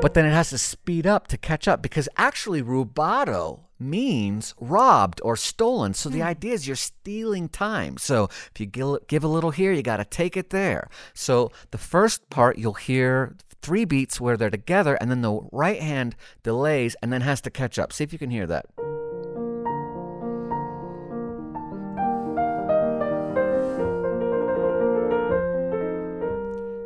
but 0.01 0.13
then 0.13 0.25
it 0.25 0.31
has 0.31 0.51
to 0.51 0.57
speed 0.57 1.05
up 1.05 1.27
to 1.27 1.37
catch 1.37 1.67
up 1.67 1.81
because 1.81 2.07
actually 2.15 2.61
rubato 2.61 3.66
means 3.79 4.53
robbed 4.59 5.21
or 5.23 5.35
stolen. 5.35 5.93
So 5.93 6.09
the 6.09 6.19
hmm. 6.19 6.27
idea 6.27 6.53
is 6.53 6.67
you're 6.67 6.75
stealing 6.75 7.49
time. 7.49 7.97
So 7.97 8.25
if 8.25 8.59
you 8.59 8.65
give, 8.65 9.07
give 9.07 9.23
a 9.23 9.27
little 9.27 9.51
here, 9.51 9.71
you 9.71 9.83
got 9.83 9.97
to 9.97 10.05
take 10.05 10.37
it 10.37 10.49
there. 10.49 10.89
So 11.13 11.51
the 11.71 11.77
first 11.77 12.29
part 12.29 12.57
you'll 12.57 12.73
hear 12.73 13.35
three 13.61 13.85
beats 13.85 14.21
where 14.21 14.37
they're 14.37 14.49
together 14.49 14.95
and 14.95 15.09
then 15.11 15.21
the 15.21 15.41
right 15.51 15.81
hand 15.81 16.15
delays 16.43 16.95
and 17.01 17.11
then 17.11 17.21
has 17.21 17.41
to 17.41 17.49
catch 17.49 17.77
up. 17.77 17.91
See 17.91 18.03
if 18.03 18.13
you 18.13 18.19
can 18.19 18.29
hear 18.29 18.47
that. 18.47 18.65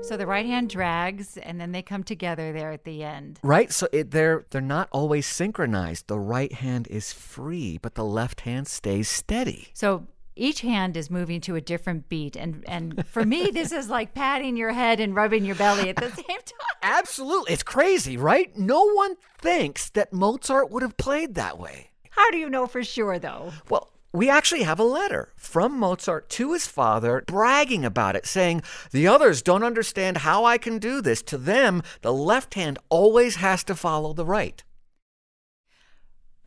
So 0.04 0.18
the 0.18 0.26
right 0.26 0.46
hand 0.46 0.70
drags 0.70 1.38
and 1.38 1.62
then 1.62 1.72
they 1.72 1.84
come 1.84 2.04
together 2.04 2.52
there 2.52 2.72
at 2.72 2.86
the 2.86 3.04
end. 3.04 3.40
Right? 3.44 3.72
So 3.72 3.88
it, 3.94 4.12
they're 4.12 4.46
they're 4.50 4.60
not 4.60 4.90
always 4.92 5.26
synchronized. 5.28 6.08
The 6.08 6.20
right 6.20 6.52
hand 6.52 6.88
is 6.90 7.14
free, 7.14 7.78
but 7.78 7.96
the 7.96 8.04
left 8.04 8.42
hand 8.42 8.68
stays 8.68 9.08
steady. 9.08 9.70
So 9.74 10.08
each 10.36 10.62
hand 10.62 10.98
is 10.98 11.12
moving 11.12 11.40
to 11.42 11.56
a 11.56 11.62
different 11.62 12.10
beat 12.10 12.36
and 12.36 12.64
and 12.68 13.06
for 13.06 13.24
me 13.24 13.52
this 13.54 13.72
is 13.72 13.90
like 13.90 14.16
patting 14.16 14.58
your 14.58 14.72
head 14.72 15.00
and 15.00 15.16
rubbing 15.16 15.46
your 15.46 15.56
belly 15.56 15.90
at 15.90 15.98
the 15.98 16.10
same 16.16 16.26
time. 16.26 16.78
Absolutely. 16.82 17.54
It's 17.54 17.64
crazy, 17.64 18.18
right? 18.18 18.58
No 18.58 18.92
one 18.94 19.16
thinks 19.38 19.92
that 19.92 20.12
Mozart 20.12 20.72
would 20.72 20.82
have 20.82 20.98
played 20.98 21.36
that 21.36 21.60
way. 21.60 21.92
How 22.10 22.32
do 22.32 22.38
you 22.38 22.50
know 22.50 22.66
for 22.66 22.84
sure 22.84 23.20
though? 23.20 23.54
Well, 23.70 23.92
we 24.14 24.30
actually 24.30 24.64
have 24.64 24.80
a 24.80 24.84
letter 24.84 25.30
from 25.36 25.78
Mozart 25.80 26.30
to 26.32 26.54
his 26.54 26.68
father 26.68 27.24
bragging 27.26 27.86
about 27.86 28.16
it, 28.16 28.26
saying, 28.26 28.62
The 28.92 29.08
others 29.08 29.42
don't 29.42 29.64
understand 29.64 30.18
how 30.18 30.44
I 30.44 30.58
can 30.58 30.80
do 30.80 31.02
this. 31.02 31.22
To 31.24 31.38
them, 31.38 31.82
the 32.02 32.14
left 32.14 32.56
hand 32.56 32.80
always 32.90 33.38
has 33.38 33.64
to 33.66 33.76
follow 33.76 34.14
the 34.14 34.26
right. 34.26 34.64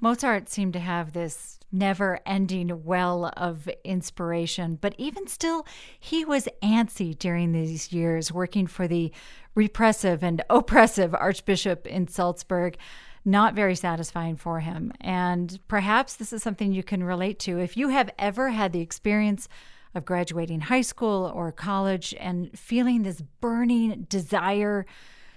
Mozart 0.01 0.51
seemed 0.51 0.75
to 0.75 0.81
have 0.81 1.15
this 1.15 1.59
never 1.73 2.21
ending 2.27 2.85
well 2.85 3.33
of 3.37 3.69
inspiration, 3.85 4.77
but 4.81 4.95
even 4.99 5.27
still, 5.27 5.67
he 5.99 6.25
was 6.25 6.47
antsy 6.63 7.19
during 7.19 7.53
these 7.53 7.93
years 7.93 8.31
working 8.31 8.67
for 8.67 8.87
the 8.87 9.11
repressive 9.55 10.23
and 10.23 10.43
oppressive 10.51 11.15
Archbishop 11.15 11.87
in 11.87 12.07
Salzburg. 12.07 12.77
Not 13.25 13.55
very 13.55 13.75
satisfying 13.75 14.37
for 14.37 14.61
him. 14.61 14.93
And 15.01 15.59
perhaps 15.67 16.17
this 16.17 16.33
is 16.33 16.43
something 16.43 16.73
you 16.73 16.83
can 16.83 17.03
relate 17.03 17.39
to. 17.41 17.59
If 17.59 17.77
you 17.77 17.89
have 17.89 18.11
ever 18.19 18.51
had 18.51 18.73
the 18.73 18.81
experience 18.81 19.49
of 19.95 20.05
graduating 20.05 20.61
high 20.61 20.83
school 20.83 21.33
or 21.35 21.51
college 21.53 22.15
and 22.21 22.57
feeling 22.59 23.03
this 23.03 23.23
burning 23.41 24.07
desire 24.09 24.85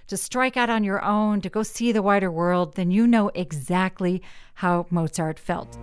to 0.08 0.18
strike 0.18 0.58
out 0.58 0.70
on 0.70 0.84
your 0.84 1.04
own, 1.04 1.42
to 1.42 1.50
go 1.50 1.64
see 1.64 1.92
the 1.92 2.02
wider 2.02 2.32
world, 2.32 2.76
then 2.76 2.92
you 2.92 3.06
know 3.08 3.30
exactly 3.36 4.22
how 4.56 4.86
Mozart 4.90 5.38
felt. 5.38 5.78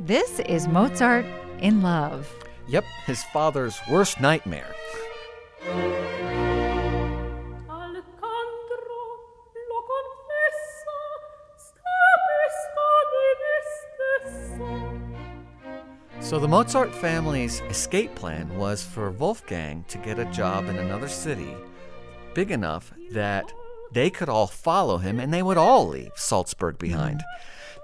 This 0.00 0.40
is 0.40 0.66
Mozart 0.66 1.26
in 1.60 1.82
Love. 1.82 2.32
Yep, 2.66 2.84
his 3.06 3.22
father's 3.24 3.78
worst 3.88 4.20
nightmare. 4.20 4.74
So 16.32 16.38
the 16.38 16.48
Mozart 16.48 16.94
family's 16.94 17.60
escape 17.68 18.14
plan 18.14 18.56
was 18.56 18.82
for 18.82 19.10
Wolfgang 19.10 19.84
to 19.88 19.98
get 19.98 20.18
a 20.18 20.24
job 20.24 20.66
in 20.66 20.78
another 20.78 21.06
city 21.06 21.54
big 22.32 22.50
enough 22.50 22.90
that 23.10 23.52
they 23.92 24.08
could 24.08 24.30
all 24.30 24.46
follow 24.46 24.96
him 24.96 25.20
and 25.20 25.30
they 25.30 25.42
would 25.42 25.58
all 25.58 25.86
leave 25.86 26.12
Salzburg 26.14 26.78
behind. 26.78 27.20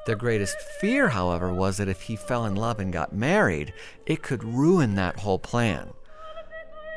Their 0.07 0.17
greatest 0.17 0.59
fear, 0.81 1.11
however, 1.11 1.53
was 1.53 1.77
that 1.77 1.89
if 1.89 2.01
he 2.01 2.17
fell 2.17 2.47
in 2.47 2.55
love 2.55 2.81
and 2.81 2.91
got 2.91 3.13
married, 3.13 3.75
it 4.07 4.23
could 4.23 4.43
ruin 4.43 4.95
that 4.95 5.19
whole 5.19 5.39
plan. 5.39 5.91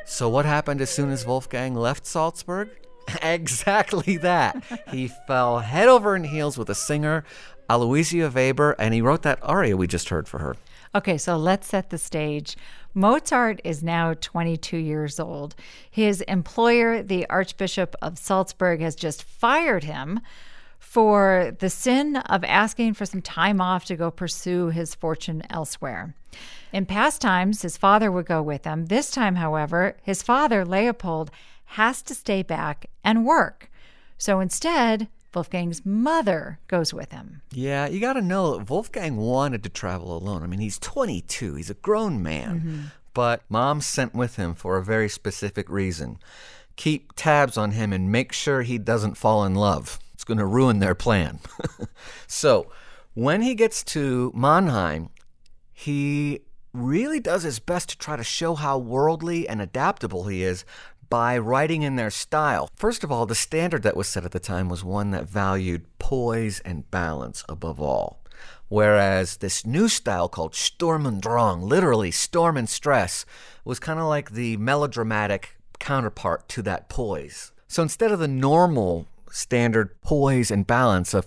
So, 0.06 0.30
what 0.30 0.46
happened 0.46 0.80
as 0.80 0.88
soon 0.88 1.10
as 1.10 1.26
Wolfgang 1.26 1.74
left 1.74 2.06
Salzburg? 2.06 2.70
exactly 3.22 4.16
that. 4.16 4.64
he 4.90 5.06
fell 5.26 5.58
head 5.58 5.88
over 5.88 6.16
in 6.16 6.24
heels 6.24 6.56
with 6.56 6.70
a 6.70 6.74
singer, 6.74 7.24
Aloysia 7.68 8.32
Weber, 8.32 8.74
and 8.78 8.94
he 8.94 9.02
wrote 9.02 9.20
that 9.20 9.38
aria 9.42 9.76
we 9.76 9.86
just 9.86 10.08
heard 10.08 10.26
for 10.26 10.38
her. 10.38 10.56
Okay, 10.94 11.16
so 11.16 11.36
let's 11.36 11.68
set 11.68 11.88
the 11.88 11.96
stage. 11.96 12.56
Mozart 12.92 13.60
is 13.64 13.82
now 13.82 14.14
22 14.20 14.76
years 14.76 15.18
old. 15.18 15.54
His 15.90 16.20
employer, 16.22 17.02
the 17.02 17.28
Archbishop 17.30 17.96
of 18.02 18.18
Salzburg, 18.18 18.80
has 18.80 18.94
just 18.94 19.22
fired 19.22 19.84
him 19.84 20.20
for 20.78 21.56
the 21.58 21.70
sin 21.70 22.16
of 22.16 22.44
asking 22.44 22.92
for 22.92 23.06
some 23.06 23.22
time 23.22 23.58
off 23.58 23.86
to 23.86 23.96
go 23.96 24.10
pursue 24.10 24.68
his 24.68 24.94
fortune 24.94 25.42
elsewhere. 25.48 26.14
In 26.72 26.84
past 26.84 27.22
times, 27.22 27.62
his 27.62 27.78
father 27.78 28.12
would 28.12 28.26
go 28.26 28.42
with 28.42 28.64
him. 28.64 28.86
This 28.86 29.10
time, 29.10 29.36
however, 29.36 29.96
his 30.02 30.22
father, 30.22 30.62
Leopold, 30.66 31.30
has 31.64 32.02
to 32.02 32.14
stay 32.14 32.42
back 32.42 32.90
and 33.02 33.24
work. 33.24 33.70
So 34.18 34.40
instead, 34.40 35.08
Wolfgang's 35.34 35.84
mother 35.84 36.58
goes 36.68 36.92
with 36.92 37.12
him. 37.12 37.42
Yeah, 37.52 37.86
you 37.86 38.00
got 38.00 38.14
to 38.14 38.22
know 38.22 38.56
that 38.56 38.70
Wolfgang 38.70 39.16
wanted 39.16 39.62
to 39.64 39.68
travel 39.68 40.16
alone. 40.16 40.42
I 40.42 40.46
mean, 40.46 40.60
he's 40.60 40.78
22, 40.78 41.54
he's 41.54 41.70
a 41.70 41.74
grown 41.74 42.22
man. 42.22 42.60
Mm-hmm. 42.60 42.80
But 43.14 43.42
mom 43.48 43.80
sent 43.80 44.14
with 44.14 44.36
him 44.36 44.54
for 44.54 44.78
a 44.78 44.84
very 44.84 45.08
specific 45.08 45.68
reason 45.68 46.18
keep 46.76 47.12
tabs 47.14 47.56
on 47.56 47.72
him 47.72 47.92
and 47.92 48.10
make 48.10 48.32
sure 48.32 48.62
he 48.62 48.78
doesn't 48.78 49.16
fall 49.16 49.44
in 49.44 49.54
love. 49.54 49.98
It's 50.14 50.24
going 50.24 50.38
to 50.38 50.46
ruin 50.46 50.78
their 50.78 50.94
plan. 50.94 51.40
so, 52.26 52.70
when 53.14 53.42
he 53.42 53.54
gets 53.54 53.82
to 53.84 54.32
Mannheim, 54.34 55.10
he 55.72 56.40
really 56.72 57.20
does 57.20 57.42
his 57.42 57.58
best 57.58 57.90
to 57.90 57.98
try 57.98 58.16
to 58.16 58.24
show 58.24 58.54
how 58.54 58.78
worldly 58.78 59.46
and 59.46 59.60
adaptable 59.60 60.24
he 60.24 60.42
is 60.42 60.64
by 61.12 61.36
writing 61.36 61.82
in 61.82 61.96
their 61.96 62.10
style. 62.10 62.70
First 62.74 63.04
of 63.04 63.12
all, 63.12 63.26
the 63.26 63.34
standard 63.34 63.82
that 63.82 63.98
was 63.98 64.08
set 64.08 64.24
at 64.24 64.30
the 64.30 64.40
time 64.40 64.70
was 64.70 64.82
one 64.82 65.10
that 65.10 65.28
valued 65.28 65.84
poise 65.98 66.60
and 66.60 66.90
balance 66.90 67.44
above 67.50 67.78
all. 67.78 68.22
Whereas 68.68 69.36
this 69.36 69.66
new 69.66 69.88
style 69.88 70.30
called 70.30 70.54
Sturm 70.54 71.04
und 71.04 71.20
Drang, 71.20 71.60
literally 71.60 72.10
storm 72.12 72.56
and 72.56 72.66
stress, 72.66 73.26
was 73.62 73.78
kind 73.78 74.00
of 74.00 74.06
like 74.06 74.30
the 74.30 74.56
melodramatic 74.56 75.58
counterpart 75.78 76.48
to 76.48 76.62
that 76.62 76.88
poise. 76.88 77.52
So 77.68 77.82
instead 77.82 78.10
of 78.10 78.18
the 78.18 78.26
normal 78.26 79.06
standard 79.30 80.00
poise 80.00 80.50
and 80.50 80.66
balance 80.66 81.12
of 81.12 81.26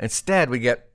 Instead, 0.00 0.48
we 0.48 0.60
get 0.60 0.88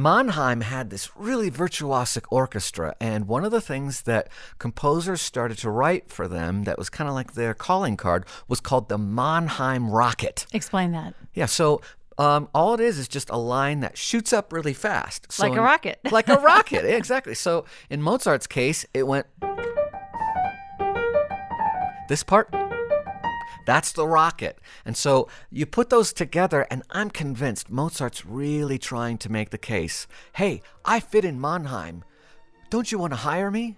And 0.00 0.04
Mannheim 0.04 0.62
had 0.62 0.88
this 0.88 1.14
really 1.14 1.50
virtuosic 1.50 2.24
orchestra, 2.30 2.94
and 3.02 3.28
one 3.28 3.44
of 3.44 3.50
the 3.50 3.60
things 3.60 4.00
that 4.04 4.30
composers 4.58 5.20
started 5.20 5.58
to 5.58 5.68
write 5.68 6.08
for 6.08 6.26
them 6.26 6.64
that 6.64 6.78
was 6.78 6.88
kind 6.88 7.06
of 7.06 7.14
like 7.14 7.34
their 7.34 7.52
calling 7.52 7.98
card 7.98 8.24
was 8.48 8.60
called 8.60 8.88
the 8.88 8.96
Mannheim 8.96 9.90
Rocket. 9.90 10.46
Explain 10.54 10.92
that. 10.92 11.12
Yeah, 11.34 11.44
so 11.44 11.82
um, 12.16 12.48
all 12.54 12.72
it 12.72 12.80
is 12.80 12.98
is 12.98 13.08
just 13.08 13.28
a 13.28 13.36
line 13.36 13.80
that 13.80 13.98
shoots 13.98 14.32
up 14.32 14.54
really 14.54 14.72
fast. 14.72 15.30
So 15.30 15.42
Like 15.42 15.52
a 15.52 15.56
in- 15.56 15.62
rocket. 15.64 16.00
like 16.10 16.28
a 16.30 16.36
rocket, 16.36 16.86
exactly. 16.86 17.34
So 17.34 17.66
in 17.90 18.00
Mozart's 18.00 18.46
case, 18.46 18.86
it 18.94 19.06
went. 19.06 19.26
This 22.08 22.22
part, 22.22 22.48
that's 23.70 23.92
the 23.92 24.06
rocket. 24.06 24.58
And 24.84 24.96
so 24.96 25.28
you 25.48 25.64
put 25.64 25.90
those 25.90 26.12
together, 26.12 26.66
and 26.72 26.82
I'm 26.90 27.08
convinced 27.08 27.70
Mozart's 27.70 28.26
really 28.26 28.78
trying 28.78 29.16
to 29.18 29.30
make 29.30 29.50
the 29.50 29.58
case 29.58 30.08
hey, 30.34 30.60
I 30.84 30.98
fit 30.98 31.24
in 31.24 31.40
Mannheim. 31.40 32.02
Don't 32.68 32.90
you 32.90 32.98
want 32.98 33.12
to 33.12 33.16
hire 33.18 33.50
me? 33.50 33.76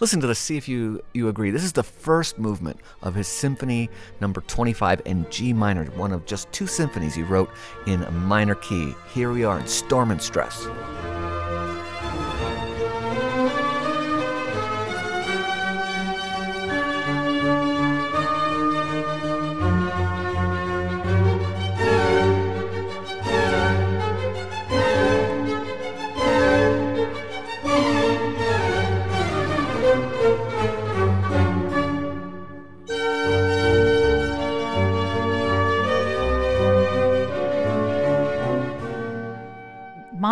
Listen 0.00 0.20
to 0.20 0.26
this, 0.26 0.38
see 0.40 0.56
if 0.56 0.68
you, 0.68 1.00
you 1.14 1.28
agree. 1.28 1.50
This 1.50 1.64
is 1.64 1.72
the 1.72 1.82
first 1.82 2.38
movement 2.38 2.80
of 3.02 3.14
his 3.14 3.28
symphony 3.28 3.88
number 4.20 4.42
25 4.42 5.02
in 5.04 5.24
G 5.30 5.52
minor, 5.52 5.84
one 5.92 6.12
of 6.12 6.26
just 6.26 6.50
two 6.52 6.66
symphonies 6.66 7.14
he 7.14 7.22
wrote 7.22 7.48
in 7.86 8.02
a 8.02 8.10
minor 8.10 8.56
key. 8.56 8.94
Here 9.14 9.32
we 9.32 9.44
are 9.44 9.58
in 9.58 9.66
Storm 9.66 10.10
and 10.10 10.20
Stress. 10.20 10.66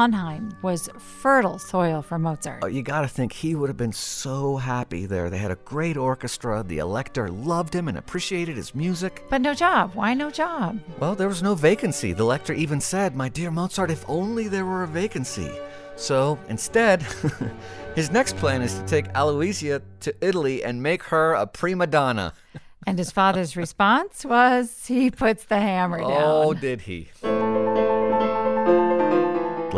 Mannheim 0.02 0.52
was 0.62 0.88
fertile 0.98 1.60
soil 1.60 2.02
for 2.02 2.18
Mozart. 2.18 2.64
Uh, 2.64 2.66
You 2.66 2.82
got 2.82 3.02
to 3.02 3.08
think 3.08 3.32
he 3.32 3.54
would 3.54 3.68
have 3.70 3.76
been 3.76 3.92
so 3.92 4.56
happy 4.56 5.06
there. 5.06 5.30
They 5.30 5.38
had 5.38 5.52
a 5.52 5.56
great 5.64 5.96
orchestra. 5.96 6.64
The 6.66 6.78
elector 6.78 7.28
loved 7.28 7.72
him 7.72 7.86
and 7.86 7.96
appreciated 7.96 8.56
his 8.56 8.74
music. 8.74 9.24
But 9.30 9.42
no 9.42 9.54
job. 9.54 9.92
Why 9.94 10.12
no 10.14 10.28
job? 10.28 10.80
Well, 10.98 11.14
there 11.14 11.28
was 11.28 11.40
no 11.40 11.54
vacancy. 11.54 12.12
The 12.12 12.24
elector 12.24 12.52
even 12.52 12.80
said, 12.80 13.14
My 13.14 13.28
dear 13.28 13.52
Mozart, 13.52 13.92
if 13.92 14.04
only 14.08 14.48
there 14.48 14.66
were 14.66 14.82
a 14.82 14.88
vacancy. 14.88 15.52
So 15.94 16.36
instead, 16.48 17.02
his 17.94 18.10
next 18.10 18.36
plan 18.38 18.60
is 18.60 18.74
to 18.74 18.84
take 18.86 19.06
Aloysia 19.12 19.82
to 20.00 20.12
Italy 20.20 20.64
and 20.64 20.82
make 20.82 21.04
her 21.04 21.34
a 21.34 21.46
prima 21.46 21.86
donna. 21.86 22.32
And 22.84 22.98
his 22.98 23.12
father's 23.12 23.56
response 23.56 24.24
was 24.24 24.86
he 24.88 25.08
puts 25.12 25.44
the 25.44 25.60
hammer 25.60 26.00
down. 26.00 26.10
Oh, 26.10 26.52
did 26.52 26.80
he? 26.80 27.10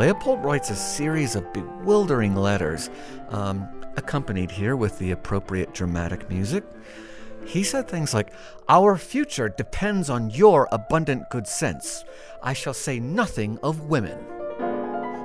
Leopold 0.05 0.45
writes 0.45 0.69
a 0.69 0.77
series 0.77 1.35
of 1.35 1.51
bewildering 1.55 2.37
letters, 2.37 2.90
um, 3.31 3.67
accompanied 3.97 4.51
here 4.51 4.77
with 4.77 4.99
the 4.99 5.12
appropriate 5.12 5.73
dramatic 5.73 6.29
music. 6.29 6.62
He 7.47 7.62
said 7.62 7.88
things 7.88 8.12
like, 8.12 8.31
Our 8.69 8.99
future 8.99 9.49
depends 9.49 10.11
on 10.11 10.29
your 10.29 10.69
abundant 10.73 11.31
good 11.31 11.47
sense. 11.47 12.05
I 12.43 12.53
shall 12.53 12.75
say 12.75 13.01
nothing 13.01 13.59
of 13.62 13.88
women. 13.88 14.19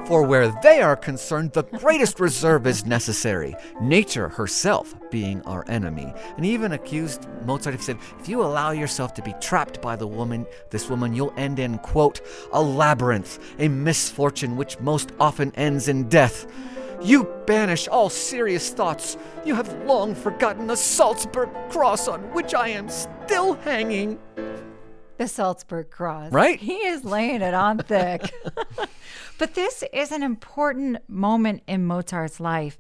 For 0.10 0.24
where 0.24 0.48
they 0.64 0.82
are 0.82 0.96
concerned, 0.96 1.52
the 1.52 1.62
greatest 1.62 2.20
reserve 2.20 2.66
is 2.66 2.84
necessary, 2.84 3.56
nature 3.80 4.28
herself 4.28 4.96
being 5.12 5.44
our 5.44 5.64
enemy. 5.70 6.12
And 6.36 6.44
he 6.44 6.52
even 6.52 6.72
accused 6.72 7.28
Mozart 7.46 7.76
of 7.76 7.84
said, 7.84 8.00
if 8.20 8.28
you 8.28 8.42
allow 8.42 8.72
yourself 8.72 9.14
to 9.14 9.22
be 9.22 9.36
trapped 9.40 9.84
by 9.84 9.96
the 9.96 10.08
woman, 10.08 10.48
this 10.72 10.90
woman, 10.90 11.14
you'll 11.14 11.32
end 11.38 11.60
in, 11.60 11.78
quote, 11.78 12.22
a 12.54 12.60
labyrinth, 12.60 13.38
a 13.60 13.68
misfortune 13.68 14.58
which 14.58 14.80
most 14.80 15.12
often 15.20 15.54
ends 15.54 15.88
in 15.88 16.10
death. 16.10 16.48
You 17.04 17.26
banish 17.46 17.88
all 17.88 18.10
serious 18.10 18.72
thoughts. 18.72 19.16
You 19.46 19.54
have 19.54 19.72
long 19.86 20.16
forgotten 20.16 20.66
the 20.66 20.76
Salzburg 20.76 21.52
cross 21.70 22.08
on 22.08 22.22
which 22.34 22.56
I 22.56 22.70
am 22.70 22.90
still 22.90 23.54
hanging. 23.54 24.18
The 25.20 25.28
Salzburg 25.28 25.92
Cross. 25.92 26.32
Right? 26.32 26.58
He 26.58 26.78
is 26.78 27.04
laying 27.04 27.42
it 27.42 27.54
on 27.54 27.78
thick. 27.80 28.34
but 29.38 29.54
this 29.54 29.84
is 29.92 30.14
an 30.14 30.24
important 30.24 31.00
moment 31.10 31.62
in 31.68 31.86
Mozart's 31.86 32.40
life 32.40 32.78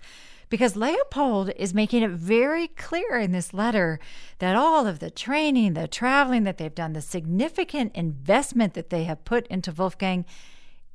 because 0.47 0.77
Leopold 0.77 1.51
is 1.57 1.73
making 1.73 2.01
it 2.01 2.11
very 2.11 2.69
clear 2.69 3.19
in 3.19 3.33
this 3.33 3.53
letter 3.53 3.99
that 4.37 4.55
all 4.55 4.87
of 4.87 4.99
the 4.99 5.11
training, 5.11 5.73
the 5.73 5.85
traveling 5.85 6.45
that 6.45 6.57
they've 6.57 6.73
done, 6.73 6.93
the 6.93 7.01
significant 7.01 7.93
investment 7.93 8.73
that 8.73 8.89
they 8.89 9.03
have 9.03 9.25
put 9.25 9.45
into 9.47 9.73
Wolfgang 9.73 10.23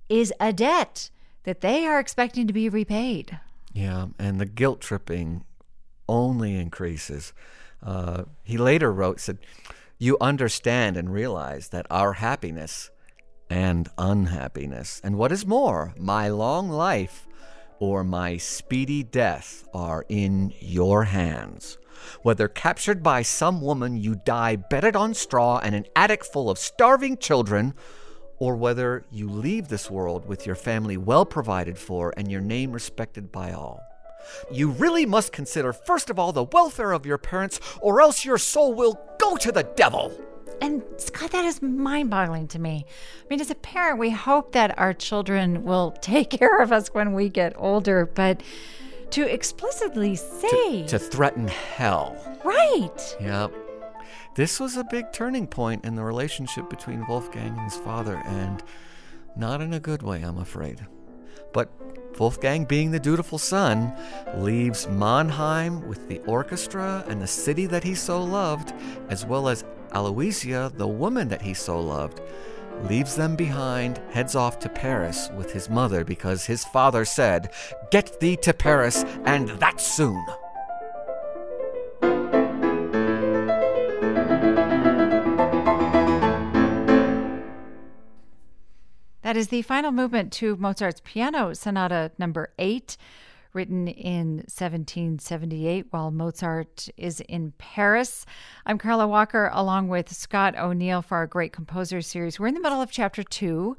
is 0.08 0.32
a 0.40 0.50
debt 0.50 1.10
that 1.42 1.60
they 1.60 1.84
are 1.84 2.00
expecting 2.00 2.46
to 2.46 2.54
be 2.54 2.70
repaid. 2.70 3.38
Yeah, 3.74 4.06
and 4.18 4.40
the 4.40 4.46
guilt 4.46 4.80
tripping 4.80 5.44
only 6.08 6.56
increases. 6.56 7.34
Uh, 7.82 8.24
he 8.42 8.56
later 8.56 8.90
wrote, 8.90 9.20
said, 9.20 9.36
You 9.98 10.16
understand 10.20 10.96
and 10.96 11.12
realize 11.12 11.68
that 11.68 11.86
our 11.90 12.14
happiness 12.14 12.90
and 13.48 13.88
unhappiness, 13.96 15.00
and 15.04 15.16
what 15.16 15.30
is 15.30 15.46
more, 15.46 15.94
my 15.96 16.28
long 16.28 16.68
life 16.68 17.26
or 17.78 18.02
my 18.02 18.36
speedy 18.36 19.02
death 19.02 19.66
are 19.72 20.04
in 20.08 20.52
your 20.60 21.04
hands. 21.04 21.78
Whether 22.22 22.48
captured 22.48 23.02
by 23.02 23.22
some 23.22 23.60
woman 23.60 23.96
you 23.96 24.16
die 24.24 24.56
bedded 24.56 24.96
on 24.96 25.14
straw 25.14 25.58
in 25.60 25.74
an 25.74 25.86
attic 25.94 26.24
full 26.24 26.50
of 26.50 26.58
starving 26.58 27.16
children, 27.16 27.74
or 28.38 28.56
whether 28.56 29.04
you 29.10 29.28
leave 29.30 29.68
this 29.68 29.90
world 29.90 30.26
with 30.26 30.44
your 30.44 30.56
family 30.56 30.96
well 30.96 31.24
provided 31.24 31.78
for 31.78 32.12
and 32.16 32.30
your 32.30 32.40
name 32.40 32.72
respected 32.72 33.30
by 33.30 33.52
all. 33.52 33.80
You 34.50 34.70
really 34.70 35.06
must 35.06 35.32
consider, 35.32 35.72
first 35.72 36.10
of 36.10 36.18
all, 36.18 36.32
the 36.32 36.44
welfare 36.44 36.92
of 36.92 37.06
your 37.06 37.18
parents, 37.18 37.60
or 37.80 38.00
else 38.00 38.24
your 38.24 38.38
soul 38.38 38.74
will 38.74 39.00
go 39.18 39.36
to 39.36 39.52
the 39.52 39.62
devil. 39.62 40.12
And 40.60 40.82
Scott, 40.98 41.32
that 41.32 41.44
is 41.44 41.60
mind 41.60 42.10
boggling 42.10 42.46
to 42.48 42.58
me. 42.58 42.86
I 43.22 43.26
mean, 43.28 43.40
as 43.40 43.50
a 43.50 43.54
parent, 43.56 43.98
we 43.98 44.10
hope 44.10 44.52
that 44.52 44.78
our 44.78 44.92
children 44.94 45.64
will 45.64 45.90
take 46.00 46.30
care 46.30 46.60
of 46.60 46.72
us 46.72 46.88
when 46.88 47.12
we 47.12 47.28
get 47.28 47.52
older, 47.56 48.06
but 48.06 48.42
to 49.10 49.22
explicitly 49.32 50.16
say, 50.16 50.86
To 50.86 50.98
threaten 50.98 51.48
hell. 51.48 52.16
right. 52.44 53.16
Yep. 53.20 53.52
This 54.36 54.58
was 54.58 54.76
a 54.76 54.84
big 54.84 55.12
turning 55.12 55.46
point 55.46 55.84
in 55.84 55.94
the 55.94 56.02
relationship 56.02 56.68
between 56.68 57.06
Wolfgang 57.06 57.56
and 57.56 57.60
his 57.60 57.76
father, 57.76 58.20
and 58.24 58.62
not 59.36 59.60
in 59.60 59.72
a 59.72 59.80
good 59.80 60.02
way, 60.02 60.22
I'm 60.22 60.38
afraid. 60.38 60.86
But 61.54 61.70
Wolfgang, 62.18 62.64
being 62.64 62.90
the 62.90 63.00
dutiful 63.00 63.38
son, 63.38 63.94
leaves 64.36 64.86
Mannheim 64.88 65.88
with 65.88 66.06
the 66.08 66.18
orchestra 66.26 67.04
and 67.08 67.22
the 67.22 67.26
city 67.26 67.64
that 67.66 67.84
he 67.84 67.94
so 67.94 68.22
loved, 68.22 68.74
as 69.08 69.24
well 69.24 69.48
as 69.48 69.64
Aloysia, 69.92 70.76
the 70.76 70.86
woman 70.86 71.28
that 71.28 71.42
he 71.42 71.54
so 71.54 71.80
loved, 71.80 72.20
leaves 72.82 73.14
them 73.14 73.36
behind, 73.36 74.00
heads 74.10 74.34
off 74.34 74.58
to 74.58 74.68
Paris 74.68 75.30
with 75.36 75.52
his 75.52 75.70
mother 75.70 76.04
because 76.04 76.44
his 76.44 76.64
father 76.64 77.04
said, 77.04 77.52
Get 77.90 78.20
thee 78.20 78.36
to 78.38 78.52
Paris, 78.52 79.04
and 79.24 79.48
that 79.60 79.80
soon. 79.80 80.24
That 89.24 89.38
is 89.38 89.48
the 89.48 89.62
final 89.62 89.90
movement 89.90 90.34
to 90.34 90.54
Mozart's 90.56 91.00
Piano 91.02 91.54
Sonata 91.54 92.12
number 92.18 92.52
8, 92.58 92.98
written 93.54 93.88
in 93.88 94.36
1778 94.36 95.86
while 95.88 96.10
Mozart 96.10 96.90
is 96.98 97.20
in 97.20 97.54
Paris. 97.56 98.26
I'm 98.66 98.76
Karla 98.76 99.08
Walker 99.08 99.48
along 99.54 99.88
with 99.88 100.12
Scott 100.14 100.58
O'Neil 100.58 101.00
for 101.00 101.16
our 101.16 101.26
Great 101.26 101.54
Composer 101.54 102.02
series. 102.02 102.38
We're 102.38 102.48
in 102.48 102.54
the 102.54 102.60
middle 102.60 102.82
of 102.82 102.90
chapter 102.90 103.22
2. 103.22 103.78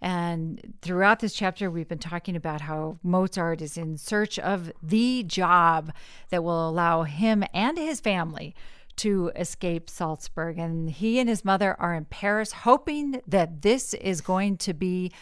And 0.00 0.74
throughout 0.82 1.18
this 1.18 1.34
chapter, 1.34 1.68
we've 1.68 1.88
been 1.88 1.98
talking 1.98 2.36
about 2.36 2.60
how 2.60 3.00
Mozart 3.02 3.60
is 3.60 3.76
in 3.76 3.96
search 3.96 4.38
of 4.38 4.70
the 4.80 5.24
job 5.24 5.92
that 6.30 6.44
will 6.44 6.68
allow 6.68 7.02
him 7.02 7.42
and 7.52 7.76
his 7.76 7.98
family 7.98 8.54
to 8.96 9.30
escape 9.36 9.90
Salzburg. 9.90 10.58
And 10.58 10.90
he 10.90 11.18
and 11.18 11.28
his 11.28 11.44
mother 11.44 11.76
are 11.78 11.94
in 11.94 12.06
Paris, 12.06 12.52
hoping 12.52 13.20
that 13.26 13.62
this 13.62 13.94
is 13.94 14.20
going 14.20 14.56
to 14.58 14.74
be 14.74 15.12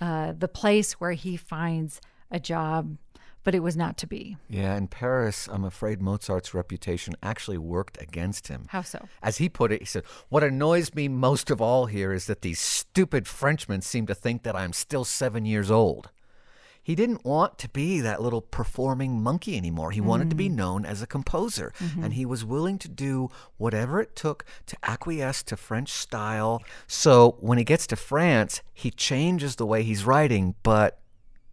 uh, 0.00 0.32
the 0.36 0.48
place 0.48 0.94
where 0.94 1.12
he 1.12 1.36
finds 1.36 2.00
a 2.30 2.40
job. 2.40 2.96
But 3.42 3.54
it 3.54 3.60
was 3.60 3.74
not 3.74 3.96
to 3.98 4.06
be. 4.06 4.36
Yeah, 4.50 4.76
in 4.76 4.86
Paris, 4.86 5.48
I'm 5.50 5.64
afraid 5.64 6.02
Mozart's 6.02 6.52
reputation 6.52 7.14
actually 7.22 7.56
worked 7.56 8.00
against 8.00 8.48
him. 8.48 8.66
How 8.68 8.82
so? 8.82 9.08
As 9.22 9.38
he 9.38 9.48
put 9.48 9.72
it, 9.72 9.80
he 9.80 9.86
said, 9.86 10.04
What 10.28 10.44
annoys 10.44 10.94
me 10.94 11.08
most 11.08 11.50
of 11.50 11.58
all 11.58 11.86
here 11.86 12.12
is 12.12 12.26
that 12.26 12.42
these 12.42 12.60
stupid 12.60 13.26
Frenchmen 13.26 13.80
seem 13.80 14.06
to 14.08 14.14
think 14.14 14.42
that 14.42 14.54
I'm 14.54 14.74
still 14.74 15.06
seven 15.06 15.46
years 15.46 15.70
old. 15.70 16.10
He 16.90 16.96
didn't 16.96 17.24
want 17.24 17.56
to 17.58 17.68
be 17.68 18.00
that 18.00 18.20
little 18.20 18.40
performing 18.40 19.22
monkey 19.22 19.56
anymore. 19.56 19.92
He 19.92 20.00
wanted 20.00 20.28
to 20.30 20.34
be 20.34 20.48
known 20.48 20.84
as 20.84 21.00
a 21.00 21.06
composer, 21.06 21.72
and 22.02 22.14
he 22.14 22.26
was 22.26 22.44
willing 22.44 22.78
to 22.78 22.88
do 22.88 23.30
whatever 23.58 24.00
it 24.00 24.16
took 24.16 24.44
to 24.66 24.76
acquiesce 24.82 25.44
to 25.44 25.56
French 25.56 25.90
style. 25.92 26.60
So 26.88 27.36
when 27.38 27.58
he 27.58 27.64
gets 27.64 27.86
to 27.86 27.96
France, 27.96 28.60
he 28.74 28.90
changes 28.90 29.54
the 29.54 29.66
way 29.66 29.84
he's 29.84 30.02
writing, 30.04 30.56
but 30.64 30.98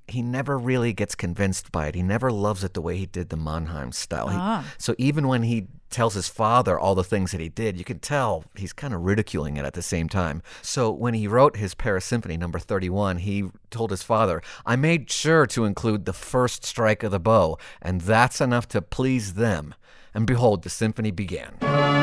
he 0.08 0.24
never 0.24 0.58
really 0.58 0.92
gets 0.92 1.14
convinced 1.14 1.72
by 1.72 1.86
it. 1.86 1.94
He 1.94 2.02
never 2.02 2.32
loves 2.32 2.64
it 2.64 2.74
the 2.74 2.82
way 2.82 2.98
he 2.98 3.06
did 3.06 3.30
the 3.30 3.38
Mannheim 3.38 3.92
style. 3.92 4.30
He- 4.30 4.38
Ah. 4.40 4.66
so 4.80 4.96
even 4.98 5.28
when 5.28 5.44
he 5.44 5.68
tells 5.90 6.14
his 6.14 6.28
father 6.28 6.80
all 6.80 6.96
the 6.96 7.04
things 7.04 7.32
that 7.32 7.42
he 7.42 7.50
did, 7.50 7.78
you 7.78 7.84
can 7.84 8.00
tell 8.00 8.44
he's 8.56 8.74
kind 8.74 8.94
of 8.94 9.02
ridiculing 9.02 9.58
it 9.58 9.66
at 9.66 9.74
the 9.74 9.82
same 9.82 10.10
time. 10.10 10.42
So 10.62 10.92
when 10.92 11.14
he 11.14 11.28
wrote 11.28 11.58
his 11.58 11.74
Paris 11.74 12.06
Symphony 12.06 12.38
number 12.38 12.60
31, 12.60 13.18
he 13.18 13.46
told 13.72 13.92
his 13.92 14.04
father, 14.04 14.42
"I 14.66 14.76
made 14.76 15.10
sure 15.12 15.46
to 15.48 15.66
include 15.66 16.06
the 16.06 16.14
first 16.14 16.66
strike 16.66 17.04
of 17.04 17.12
the 17.12 17.20
bow, 17.20 17.58
and 17.82 18.02
that's 18.02 18.42
enough 18.42 18.68
to 18.70 18.82
please 18.82 19.34
them." 19.34 19.74
And 20.14 20.26
behold, 20.26 20.64
the 20.64 20.70
symphony 20.70 21.12
began. 21.12 21.97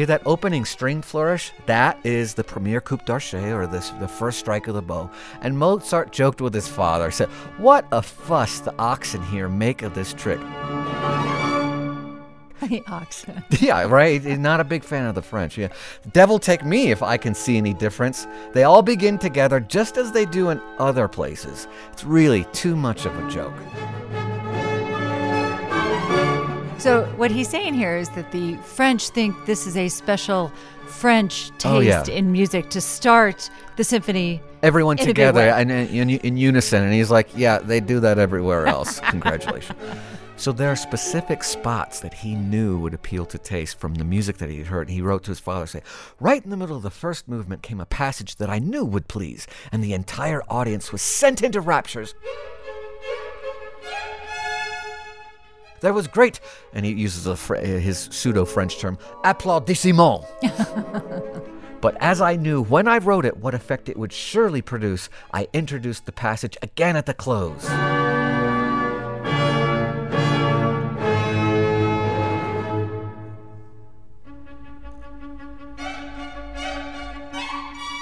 Hear 0.00 0.06
that 0.06 0.22
opening 0.24 0.64
string 0.64 1.02
flourish? 1.02 1.52
That 1.66 1.98
is 2.04 2.32
the 2.32 2.42
premier 2.42 2.80
coup 2.80 2.96
d'archet, 3.04 3.52
or 3.52 3.66
this, 3.66 3.90
the 4.00 4.08
first 4.08 4.38
strike 4.38 4.66
of 4.66 4.74
the 4.74 4.80
bow. 4.80 5.10
And 5.42 5.58
Mozart 5.58 6.10
joked 6.10 6.40
with 6.40 6.54
his 6.54 6.66
father, 6.66 7.10
said, 7.10 7.28
What 7.58 7.84
a 7.92 8.00
fuss 8.00 8.60
the 8.60 8.74
oxen 8.78 9.22
here 9.22 9.46
make 9.46 9.82
of 9.82 9.92
this 9.92 10.14
trick. 10.14 10.40
The 12.62 12.82
oxen. 12.88 13.44
yeah, 13.60 13.82
right? 13.82 14.22
He's 14.22 14.38
not 14.38 14.60
a 14.60 14.64
big 14.64 14.84
fan 14.84 15.04
of 15.04 15.14
the 15.14 15.22
French. 15.22 15.58
Yeah. 15.58 15.68
Devil 16.12 16.38
take 16.38 16.64
me 16.64 16.90
if 16.90 17.02
I 17.02 17.18
can 17.18 17.34
see 17.34 17.58
any 17.58 17.74
difference. 17.74 18.26
They 18.54 18.64
all 18.64 18.82
begin 18.82 19.18
together 19.18 19.60
just 19.60 19.98
as 19.98 20.12
they 20.12 20.24
do 20.24 20.48
in 20.48 20.62
other 20.78 21.08
places. 21.08 21.66
It's 21.92 22.04
really 22.04 22.44
too 22.52 22.74
much 22.74 23.04
of 23.04 23.18
a 23.18 23.30
joke. 23.30 23.54
So 26.80 27.04
what 27.16 27.30
he's 27.30 27.48
saying 27.48 27.74
here 27.74 27.94
is 27.96 28.08
that 28.10 28.32
the 28.32 28.56
French 28.56 29.10
think 29.10 29.36
this 29.44 29.66
is 29.66 29.76
a 29.76 29.88
special 29.88 30.50
French 30.86 31.50
taste 31.58 31.64
Oh, 31.66 31.80
yeah. 31.80 32.02
in 32.06 32.32
music 32.32 32.70
to 32.70 32.80
start 32.80 33.50
the 33.76 33.84
symphony. 33.84 34.40
Everyone 34.62 34.96
together 34.96 35.40
and 35.42 35.70
in, 35.70 36.08
in 36.10 36.36
unison. 36.38 36.82
And 36.82 36.92
he's 36.94 37.10
like, 37.10 37.28
Yeah, 37.36 37.58
they 37.58 37.80
do 37.80 38.00
that 38.00 38.18
everywhere 38.18 38.66
else. 38.66 38.98
Congratulations. 39.10 39.78
So 40.36 40.52
there 40.52 40.70
are 40.70 40.76
specific 40.76 41.44
spots 41.44 42.00
that 42.00 42.14
he 42.14 42.34
knew 42.34 42.78
would 42.78 42.94
appeal 42.94 43.26
to 43.26 43.36
taste 43.36 43.78
from 43.78 43.96
the 43.96 44.04
music 44.04 44.38
that 44.38 44.48
he'd 44.48 44.68
heard. 44.68 44.88
He 44.88 45.02
wrote 45.02 45.22
to 45.24 45.32
his 45.32 45.38
father, 45.38 45.66
say, 45.66 45.82
Right 46.18 46.42
in 46.42 46.48
the 46.48 46.56
middle 46.56 46.78
of 46.78 46.82
the 46.82 46.88
first 46.90 47.28
movement 47.28 47.60
came 47.62 47.78
a 47.78 47.84
passage 47.84 48.36
that 48.36 48.48
I 48.48 48.58
knew 48.58 48.86
would 48.86 49.06
please, 49.06 49.46
and 49.70 49.84
the 49.84 49.92
entire 49.92 50.42
audience 50.48 50.92
was 50.92 51.02
sent 51.02 51.42
into 51.42 51.60
raptures. 51.60 52.14
That 55.80 55.94
was 55.94 56.06
great, 56.06 56.40
and 56.72 56.84
he 56.84 56.92
uses 56.92 57.26
a, 57.26 57.36
fr- 57.36 57.56
uh, 57.56 57.60
his 57.60 58.08
pseudo 58.10 58.44
French 58.44 58.78
term, 58.78 58.98
applaudissement. 59.24 60.26
But 61.80 61.96
as 61.98 62.20
I 62.20 62.36
knew 62.36 62.62
when 62.62 62.86
I 62.86 62.98
wrote 62.98 63.24
it 63.24 63.38
what 63.38 63.54
effect 63.54 63.88
it 63.88 63.96
would 63.96 64.12
surely 64.12 64.60
produce, 64.60 65.08
I 65.32 65.48
introduced 65.52 66.04
the 66.04 66.12
passage 66.12 66.56
again 66.60 66.94
at 66.94 67.06
the 67.06 67.14
close. 67.14 67.66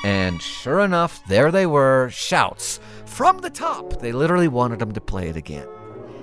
And 0.05 0.41
sure 0.41 0.81
enough, 0.81 1.25
there 1.29 1.53
they 1.53 1.67
were, 1.67 2.09
shouts 2.11 2.81
from 3.05 3.39
the 3.39 3.51
top. 3.51 4.01
They 4.01 4.13
literally 4.13 4.49
wanted 4.49 4.81
him 4.81 4.93
to 4.93 5.01
play 5.01 5.29
it 5.29 5.37
again. 5.37 5.69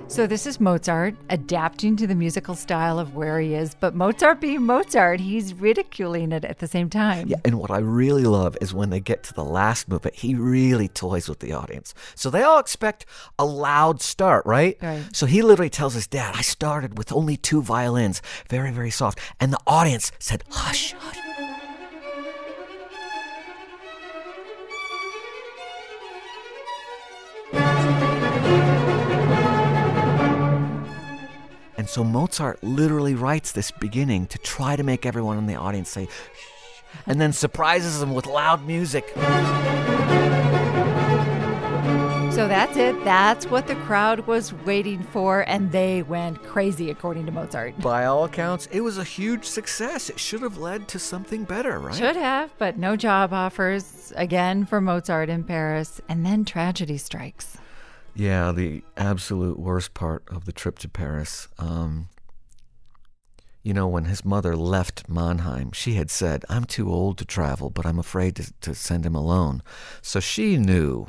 So 0.08 0.26
this 0.28 0.46
is 0.46 0.60
Mozart 0.60 1.16
adapting 1.30 1.96
to 1.96 2.06
the 2.06 2.14
musical 2.14 2.54
style 2.54 3.00
of 3.00 3.16
where 3.16 3.40
he 3.40 3.54
is, 3.54 3.74
but 3.74 3.94
Mozart 3.94 4.40
being 4.40 4.62
Mozart, 4.62 5.18
he's 5.18 5.52
ridiculing 5.52 6.30
it 6.30 6.44
at 6.44 6.60
the 6.60 6.68
same 6.68 6.88
time. 6.88 7.26
Yeah, 7.26 7.38
and 7.44 7.58
what 7.58 7.72
I 7.72 7.78
really 7.78 8.22
love 8.22 8.56
is 8.60 8.72
when 8.72 8.90
they 8.90 9.00
get 9.00 9.24
to 9.24 9.34
the 9.34 9.44
last 9.44 9.88
movement, 9.88 10.16
he 10.16 10.36
really 10.36 10.86
toys 10.86 11.28
with 11.28 11.40
the 11.40 11.52
audience. 11.52 11.92
So 12.14 12.30
they 12.30 12.44
all 12.44 12.60
expect 12.60 13.04
a 13.36 13.44
loud 13.44 14.00
start, 14.00 14.46
right? 14.46 14.78
Right. 14.80 15.04
So 15.12 15.26
he 15.26 15.42
literally 15.42 15.70
tells 15.70 15.94
his 15.94 16.06
dad, 16.06 16.36
I 16.36 16.42
started 16.42 16.96
with 16.96 17.12
only 17.12 17.36
two 17.36 17.60
violins, 17.60 18.22
very, 18.48 18.70
very 18.70 18.90
soft. 18.90 19.18
And 19.40 19.52
the 19.52 19.60
audience 19.66 20.12
said, 20.20 20.44
hush, 20.50 20.92
hush. 20.92 21.18
And 31.86 31.90
so 31.92 32.02
Mozart 32.02 32.64
literally 32.64 33.14
writes 33.14 33.52
this 33.52 33.70
beginning 33.70 34.26
to 34.26 34.38
try 34.38 34.74
to 34.74 34.82
make 34.82 35.06
everyone 35.06 35.38
in 35.38 35.46
the 35.46 35.54
audience 35.54 35.88
say, 35.88 36.06
shh, 36.06 36.82
and 37.06 37.20
then 37.20 37.32
surprises 37.32 38.00
them 38.00 38.12
with 38.12 38.26
loud 38.26 38.66
music. 38.66 39.12
So 42.34 42.48
that's 42.48 42.76
it. 42.76 43.04
That's 43.04 43.46
what 43.46 43.68
the 43.68 43.76
crowd 43.76 44.26
was 44.26 44.52
waiting 44.52 45.04
for, 45.04 45.42
and 45.48 45.70
they 45.70 46.02
went 46.02 46.42
crazy, 46.42 46.90
according 46.90 47.24
to 47.26 47.30
Mozart. 47.30 47.78
By 47.78 48.06
all 48.06 48.24
accounts, 48.24 48.66
it 48.72 48.80
was 48.80 48.98
a 48.98 49.04
huge 49.04 49.44
success. 49.44 50.10
It 50.10 50.18
should 50.18 50.42
have 50.42 50.58
led 50.58 50.88
to 50.88 50.98
something 50.98 51.44
better, 51.44 51.78
right? 51.78 51.94
Should 51.94 52.16
have, 52.16 52.50
but 52.58 52.78
no 52.78 52.96
job 52.96 53.32
offers 53.32 54.12
again 54.16 54.66
for 54.66 54.80
Mozart 54.80 55.28
in 55.28 55.44
Paris, 55.44 56.00
and 56.08 56.26
then 56.26 56.44
tragedy 56.44 56.98
strikes. 56.98 57.58
Yeah, 58.16 58.50
the 58.50 58.82
absolute 58.96 59.58
worst 59.58 59.92
part 59.92 60.24
of 60.28 60.46
the 60.46 60.52
trip 60.52 60.78
to 60.80 60.88
Paris. 60.88 61.48
Um, 61.58 62.08
you 63.62 63.74
know, 63.74 63.86
when 63.86 64.06
his 64.06 64.24
mother 64.24 64.56
left 64.56 65.08
Mannheim, 65.08 65.72
she 65.72 65.94
had 65.94 66.10
said, 66.10 66.44
I'm 66.48 66.64
too 66.64 66.90
old 66.90 67.18
to 67.18 67.24
travel, 67.24 67.68
but 67.68 67.84
I'm 67.84 67.98
afraid 67.98 68.36
to, 68.36 68.52
to 68.62 68.74
send 68.74 69.04
him 69.04 69.14
alone. 69.14 69.62
So 70.00 70.18
she 70.20 70.56
knew 70.56 71.08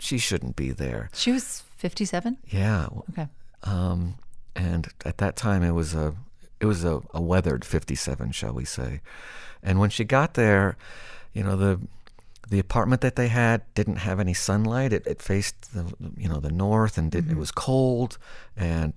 she 0.00 0.18
shouldn't 0.18 0.56
be 0.56 0.70
there. 0.72 1.10
She 1.14 1.30
was 1.30 1.62
57? 1.76 2.38
Yeah. 2.48 2.88
Okay. 3.10 3.28
Um, 3.62 4.14
and 4.56 4.88
at 5.04 5.18
that 5.18 5.36
time, 5.36 5.62
it 5.62 5.72
was 5.72 5.94
a 5.94 6.14
it 6.58 6.66
was 6.66 6.84
a, 6.84 7.00
a 7.14 7.22
weathered 7.22 7.64
57, 7.64 8.32
shall 8.32 8.52
we 8.52 8.64
say. 8.64 9.00
And 9.62 9.78
when 9.78 9.90
she 9.90 10.04
got 10.04 10.34
there, 10.34 10.76
you 11.32 11.42
know, 11.42 11.56
the 11.56 11.80
the 12.50 12.58
apartment 12.58 13.00
that 13.00 13.14
they 13.14 13.28
had 13.28 13.62
didn't 13.74 13.96
have 13.96 14.18
any 14.18 14.34
sunlight. 14.34 14.92
It, 14.92 15.06
it 15.06 15.22
faced 15.22 15.72
the 15.72 15.94
you 16.16 16.28
know 16.28 16.40
the 16.40 16.50
north, 16.50 16.98
and 16.98 17.14
it, 17.14 17.30
it 17.30 17.36
was 17.36 17.52
cold, 17.52 18.18
and 18.56 18.92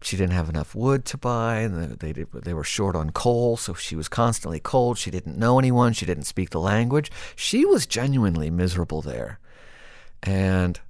she 0.00 0.16
didn't 0.16 0.32
have 0.32 0.48
enough 0.48 0.74
wood 0.74 1.04
to 1.06 1.18
buy. 1.18 1.58
And 1.58 1.98
they 1.98 2.12
they, 2.12 2.24
they 2.32 2.54
were 2.54 2.64
short 2.64 2.96
on 2.96 3.10
coal, 3.10 3.58
so 3.58 3.74
she 3.74 3.94
was 3.94 4.08
constantly 4.08 4.60
cold. 4.60 4.96
She 4.96 5.10
didn't 5.10 5.36
know 5.38 5.58
anyone. 5.58 5.92
She 5.92 6.06
didn't 6.06 6.24
speak 6.24 6.50
the 6.50 6.60
language. 6.60 7.10
She 7.36 7.66
was 7.66 7.86
genuinely 7.86 8.50
miserable 8.50 9.02
there, 9.02 9.38
and 10.22 10.80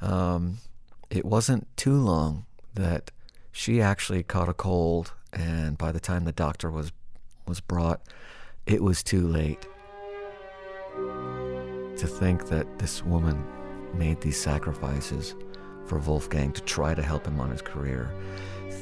um, 0.00 0.58
it 1.10 1.26
wasn't 1.26 1.68
too 1.76 1.96
long 1.96 2.46
that 2.72 3.10
she 3.52 3.82
actually 3.82 4.22
caught 4.22 4.48
a 4.48 4.54
cold, 4.54 5.12
and 5.30 5.76
by 5.76 5.92
the 5.92 6.00
time 6.00 6.24
the 6.24 6.32
doctor 6.32 6.70
was 6.70 6.90
was 7.46 7.60
brought, 7.60 8.00
it 8.64 8.82
was 8.82 9.02
too 9.02 9.28
late. 9.28 9.66
To 11.98 12.06
think 12.06 12.48
that 12.48 12.78
this 12.78 13.04
woman 13.04 13.44
made 13.94 14.20
these 14.20 14.36
sacrifices 14.36 15.34
for 15.86 15.98
Wolfgang 15.98 16.52
to 16.52 16.62
try 16.62 16.94
to 16.94 17.02
help 17.02 17.26
him 17.26 17.40
on 17.40 17.50
his 17.50 17.62
career. 17.62 18.10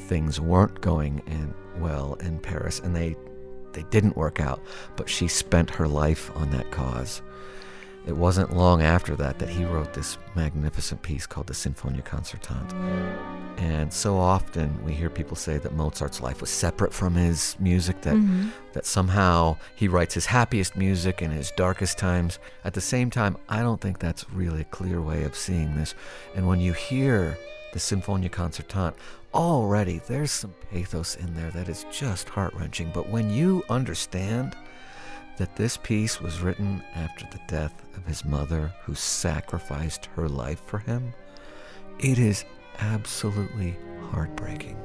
Things 0.07 0.39
weren't 0.39 0.81
going 0.81 1.21
in 1.27 1.53
well 1.79 2.15
in 2.15 2.39
Paris, 2.39 2.79
and 2.79 2.95
they 2.95 3.15
they 3.73 3.83
didn't 3.83 4.15
work 4.15 4.39
out, 4.39 4.61
but 4.95 5.09
she 5.09 5.27
spent 5.27 5.69
her 5.71 5.87
life 5.87 6.31
on 6.35 6.51
that 6.51 6.71
cause. 6.71 7.21
It 8.05 8.15
wasn't 8.15 8.55
long 8.55 8.81
after 8.81 9.15
that 9.15 9.39
that 9.39 9.49
he 9.49 9.63
wrote 9.63 9.93
this 9.93 10.17
magnificent 10.35 11.01
piece 11.01 11.25
called 11.25 11.47
the 11.47 11.53
Sinfonia 11.53 12.03
Concertante. 12.03 12.73
And 13.57 13.93
so 13.93 14.17
often 14.17 14.83
we 14.83 14.93
hear 14.93 15.09
people 15.09 15.37
say 15.37 15.57
that 15.57 15.73
Mozart's 15.73 16.19
life 16.19 16.41
was 16.41 16.49
separate 16.49 16.91
from 16.91 17.13
his 17.13 17.55
music, 17.59 18.01
that, 18.01 18.15
mm-hmm. 18.15 18.49
that 18.73 18.85
somehow 18.85 19.57
he 19.75 19.87
writes 19.87 20.15
his 20.15 20.25
happiest 20.25 20.75
music 20.75 21.21
in 21.21 21.31
his 21.31 21.51
darkest 21.51 21.97
times. 21.97 22.39
At 22.65 22.73
the 22.73 22.81
same 22.81 23.09
time, 23.09 23.37
I 23.47 23.61
don't 23.61 23.79
think 23.79 23.99
that's 23.99 24.29
really 24.31 24.61
a 24.61 24.65
clear 24.65 25.01
way 25.01 25.23
of 25.23 25.35
seeing 25.35 25.75
this. 25.75 25.95
And 26.35 26.47
when 26.47 26.59
you 26.59 26.73
hear 26.73 27.37
the 27.71 27.79
Sinfonia 27.79 28.29
Concertante, 28.29 28.97
already 29.33 29.99
there's 30.07 30.31
some 30.31 30.53
pathos 30.71 31.15
in 31.15 31.33
there 31.35 31.51
that 31.51 31.69
is 31.69 31.85
just 31.91 32.29
heart 32.29 32.53
wrenching. 32.55 32.91
But 32.93 33.09
when 33.09 33.29
you 33.29 33.63
understand 33.69 34.55
that 35.37 35.55
this 35.55 35.77
piece 35.77 36.21
was 36.21 36.41
written 36.41 36.83
after 36.95 37.25
the 37.31 37.41
death 37.47 37.73
of 37.95 38.05
his 38.05 38.23
mother, 38.23 38.73
who 38.83 38.95
sacrificed 38.95 40.07
her 40.15 40.29
life 40.29 40.61
for 40.65 40.79
him, 40.79 41.13
it 41.99 42.19
is 42.19 42.45
absolutely 42.79 43.75
heartbreaking. 44.11 44.77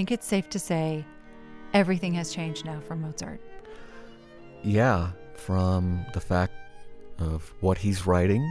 Think 0.00 0.12
it's 0.12 0.26
safe 0.26 0.48
to 0.48 0.58
say 0.58 1.04
everything 1.74 2.14
has 2.14 2.32
changed 2.32 2.64
now 2.64 2.80
for 2.80 2.96
Mozart. 2.96 3.38
Yeah, 4.62 5.10
from 5.34 6.06
the 6.14 6.20
fact 6.22 6.54
of 7.18 7.52
what 7.60 7.76
he's 7.76 8.06
writing, 8.06 8.50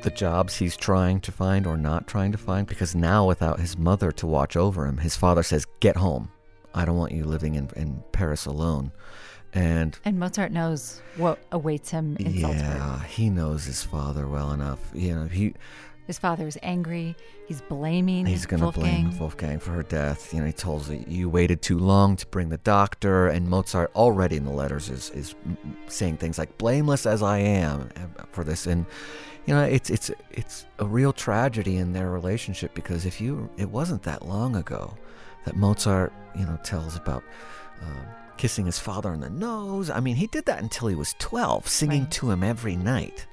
the 0.00 0.08
jobs 0.08 0.56
he's 0.56 0.78
trying 0.78 1.20
to 1.20 1.30
find 1.30 1.66
or 1.66 1.76
not 1.76 2.06
trying 2.06 2.32
to 2.32 2.38
find, 2.38 2.66
because 2.66 2.94
now 2.94 3.26
without 3.28 3.60
his 3.60 3.76
mother 3.76 4.10
to 4.12 4.26
watch 4.26 4.56
over 4.56 4.86
him, 4.86 4.96
his 4.96 5.14
father 5.14 5.42
says, 5.42 5.66
Get 5.80 5.98
home. 5.98 6.30
I 6.74 6.86
don't 6.86 6.96
want 6.96 7.12
you 7.12 7.24
living 7.24 7.56
in, 7.56 7.68
in 7.76 8.02
Paris 8.12 8.46
alone. 8.46 8.92
And 9.52 9.98
And 10.06 10.18
Mozart 10.18 10.52
knows 10.52 11.02
what 11.16 11.38
awaits 11.52 11.90
him 11.90 12.16
in 12.18 12.40
Salzburg. 12.40 12.62
yeah, 12.62 13.04
he 13.04 13.28
knows 13.28 13.66
his 13.66 13.82
father 13.82 14.26
well 14.26 14.52
enough. 14.52 14.78
You 14.94 15.16
know, 15.16 15.26
he 15.26 15.52
His 16.06 16.18
father 16.18 16.46
is 16.46 16.58
angry. 16.62 17.14
He's 17.46 17.60
blaming 17.62 18.26
He's 18.26 18.46
going 18.46 18.60
to 18.62 18.72
blame 18.72 19.16
Wolfgang 19.18 19.60
for 19.60 19.70
her 19.70 19.82
death. 19.84 20.34
You 20.34 20.40
know, 20.40 20.46
he 20.46 20.52
tells 20.52 20.88
her, 20.88 20.94
you 20.94 21.28
waited 21.28 21.62
too 21.62 21.78
long 21.78 22.16
to 22.16 22.26
bring 22.26 22.48
the 22.48 22.58
doctor. 22.58 23.28
And 23.28 23.48
Mozart 23.48 23.92
already 23.94 24.36
in 24.36 24.44
the 24.44 24.50
letters 24.50 24.88
is, 24.88 25.10
is 25.10 25.34
saying 25.86 26.16
things 26.16 26.36
like, 26.38 26.58
blameless 26.58 27.06
as 27.06 27.22
I 27.22 27.38
am 27.38 27.90
uh, 27.96 28.24
for 28.32 28.42
this. 28.42 28.66
And, 28.66 28.86
you 29.46 29.54
know, 29.54 29.62
it's, 29.62 29.88
it's, 29.88 30.10
it's 30.32 30.66
a 30.80 30.84
real 30.84 31.12
tragedy 31.12 31.76
in 31.76 31.92
their 31.92 32.10
relationship 32.10 32.74
because 32.74 33.06
if 33.06 33.20
you, 33.20 33.48
it 33.56 33.70
wasn't 33.70 34.02
that 34.02 34.26
long 34.26 34.56
ago 34.56 34.96
that 35.44 35.54
Mozart, 35.56 36.12
you 36.36 36.44
know, 36.44 36.58
tells 36.64 36.96
about 36.96 37.22
um, 37.82 38.06
kissing 38.36 38.66
his 38.66 38.78
father 38.80 39.10
on 39.10 39.20
the 39.20 39.30
nose. 39.30 39.90
I 39.90 40.00
mean, 40.00 40.16
he 40.16 40.26
did 40.26 40.46
that 40.46 40.60
until 40.60 40.88
he 40.88 40.94
was 40.96 41.14
12, 41.20 41.68
singing 41.68 42.02
Right. 42.02 42.10
to 42.12 42.30
him 42.30 42.42
every 42.42 42.74
night 42.74 43.26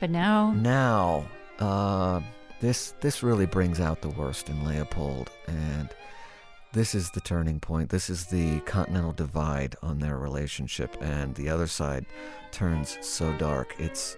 But 0.00 0.08
now, 0.08 0.52
now 0.52 1.26
uh, 1.58 2.22
this 2.60 2.94
this 3.00 3.22
really 3.22 3.44
brings 3.44 3.80
out 3.80 4.00
the 4.00 4.08
worst 4.08 4.48
in 4.48 4.64
Leopold, 4.64 5.30
and 5.46 5.90
this 6.72 6.94
is 6.94 7.10
the 7.10 7.20
turning 7.20 7.60
point. 7.60 7.90
This 7.90 8.08
is 8.08 8.24
the 8.24 8.60
continental 8.60 9.12
divide 9.12 9.76
on 9.82 9.98
their 9.98 10.16
relationship, 10.16 10.96
and 11.02 11.34
the 11.34 11.50
other 11.50 11.66
side 11.66 12.06
turns 12.50 12.96
so 13.02 13.30
dark. 13.36 13.74
It's 13.78 14.16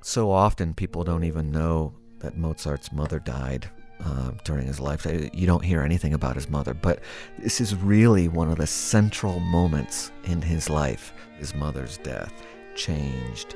so 0.00 0.30
often 0.30 0.72
people 0.72 1.04
don't 1.04 1.24
even 1.24 1.52
know 1.52 1.92
that 2.20 2.38
Mozart's 2.38 2.90
mother 2.90 3.18
died. 3.18 3.70
Uh, 4.02 4.30
during 4.44 4.66
his 4.66 4.80
life, 4.80 5.04
you 5.34 5.46
don't 5.46 5.62
hear 5.62 5.82
anything 5.82 6.14
about 6.14 6.34
his 6.34 6.48
mother, 6.48 6.72
but 6.72 7.00
this 7.38 7.60
is 7.60 7.76
really 7.76 8.28
one 8.28 8.50
of 8.50 8.56
the 8.56 8.66
central 8.66 9.40
moments 9.40 10.10
in 10.24 10.40
his 10.40 10.70
life. 10.70 11.12
His 11.36 11.54
mother's 11.54 11.98
death 11.98 12.32
changed 12.74 13.54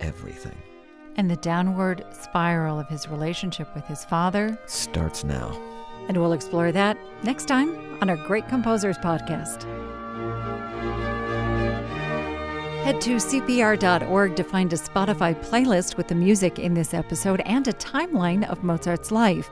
everything. 0.00 0.56
and 1.16 1.28
the 1.28 1.36
downward 1.36 2.04
spiral 2.12 2.78
of 2.78 2.88
his 2.88 3.08
relationship 3.08 3.68
with 3.74 3.84
his 3.86 4.04
father. 4.04 4.56
starts 4.66 5.24
now. 5.24 5.50
And 6.06 6.16
we'll 6.16 6.32
explore 6.32 6.70
that 6.72 6.96
next 7.24 7.46
time 7.46 7.98
on 8.00 8.08
our 8.08 8.16
Great 8.16 8.46
Composers 8.48 8.96
podcast. 8.98 9.64
Head 12.84 13.00
to 13.02 13.16
CPR.org 13.16 14.36
to 14.36 14.44
find 14.44 14.72
a 14.72 14.76
Spotify 14.76 15.34
playlist 15.44 15.96
with 15.96 16.08
the 16.08 16.14
music 16.14 16.58
in 16.58 16.72
this 16.72 16.94
episode 16.94 17.40
and 17.40 17.66
a 17.68 17.72
timeline 17.74 18.48
of 18.48 18.62
Mozart's 18.64 19.10
life. 19.10 19.50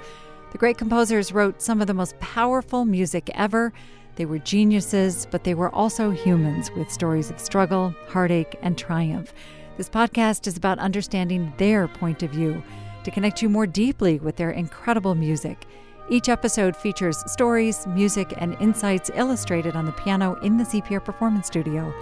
The 0.52 0.58
great 0.58 0.78
composers 0.78 1.32
wrote 1.32 1.60
some 1.60 1.80
of 1.82 1.86
the 1.86 1.94
most 1.94 2.18
powerful 2.20 2.84
music 2.86 3.28
ever. 3.34 3.72
They 4.14 4.24
were 4.24 4.38
geniuses, 4.38 5.26
but 5.30 5.44
they 5.44 5.52
were 5.52 5.74
also 5.74 6.10
humans 6.10 6.70
with 6.70 6.90
stories 6.90 7.28
of 7.28 7.38
struggle, 7.38 7.94
heartache, 8.08 8.56
and 8.62 8.78
triumph. 8.78 9.34
This 9.76 9.90
podcast 9.90 10.46
is 10.46 10.56
about 10.56 10.78
understanding 10.78 11.52
their 11.58 11.86
point 11.86 12.22
of 12.22 12.30
view 12.30 12.62
to 13.04 13.10
connect 13.10 13.42
you 13.42 13.50
more 13.50 13.66
deeply 13.66 14.18
with 14.18 14.36
their 14.36 14.52
incredible 14.52 15.14
music. 15.14 15.66
Each 16.08 16.30
episode 16.30 16.74
features 16.74 17.22
stories, 17.30 17.86
music, 17.86 18.32
and 18.38 18.56
insights 18.58 19.10
illustrated 19.14 19.76
on 19.76 19.84
the 19.84 19.92
piano 19.92 20.36
in 20.36 20.56
the 20.56 20.64
CPR 20.64 21.04
Performance 21.04 21.48
Studio. 21.48 21.92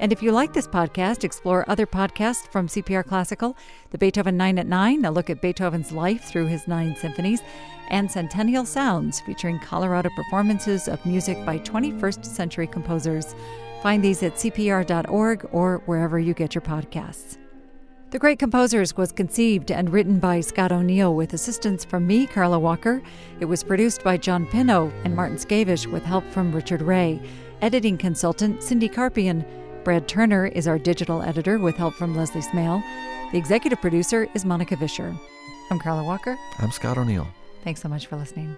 And 0.00 0.10
if 0.10 0.22
you 0.22 0.32
like 0.32 0.54
this 0.54 0.66
podcast, 0.66 1.22
explore 1.22 1.68
other 1.68 1.86
podcasts 1.86 2.50
from 2.50 2.66
CPR 2.66 3.04
Classical, 3.04 3.58
the 3.90 3.98
Beethoven 3.98 4.38
9 4.38 4.58
at 4.58 4.66
9, 4.66 5.04
a 5.04 5.10
look 5.10 5.28
at 5.28 5.42
Beethoven's 5.42 5.92
life 5.92 6.24
through 6.24 6.46
his 6.46 6.66
nine 6.66 6.96
symphonies, 6.96 7.42
and 7.90 8.10
Centennial 8.10 8.64
Sounds, 8.64 9.20
featuring 9.20 9.58
Colorado 9.58 10.08
performances 10.16 10.88
of 10.88 11.04
music 11.04 11.44
by 11.44 11.58
21st 11.58 12.24
century 12.24 12.66
composers. 12.66 13.34
Find 13.82 14.02
these 14.02 14.22
at 14.22 14.36
CPR.org 14.36 15.48
or 15.50 15.82
wherever 15.86 16.18
you 16.18 16.34
get 16.34 16.54
your 16.54 16.62
podcasts. 16.62 17.36
The 18.10 18.18
Great 18.18 18.38
Composers 18.38 18.96
was 18.96 19.10
conceived 19.10 19.72
and 19.72 19.90
written 19.90 20.20
by 20.20 20.40
Scott 20.40 20.70
O'Neil 20.70 21.14
with 21.16 21.32
assistance 21.32 21.84
from 21.84 22.06
me, 22.06 22.26
Karla 22.28 22.60
Walker. 22.60 23.02
It 23.40 23.46
was 23.46 23.64
produced 23.64 24.04
by 24.04 24.18
John 24.18 24.46
Pino 24.46 24.92
and 25.04 25.16
Martin 25.16 25.36
Skavish 25.36 25.90
with 25.90 26.04
help 26.04 26.24
from 26.26 26.52
Richard 26.52 26.82
Ray. 26.82 27.20
Editing 27.60 27.98
consultant 27.98 28.62
Cindy 28.62 28.88
Carpian. 28.88 29.44
Brad 29.82 30.06
Turner 30.06 30.46
is 30.46 30.68
our 30.68 30.78
digital 30.78 31.22
editor 31.22 31.58
with 31.58 31.74
help 31.74 31.94
from 31.94 32.14
Leslie 32.14 32.40
Smale. 32.42 32.82
The 33.32 33.38
executive 33.38 33.80
producer 33.80 34.28
is 34.34 34.44
Monica 34.44 34.76
Vischer. 34.76 35.12
I'm 35.70 35.80
Karla 35.80 36.04
Walker. 36.04 36.38
I'm 36.58 36.70
Scott 36.70 36.98
O'Neil. 36.98 37.26
Thanks 37.64 37.80
so 37.80 37.88
much 37.88 38.06
for 38.06 38.16
listening. 38.16 38.56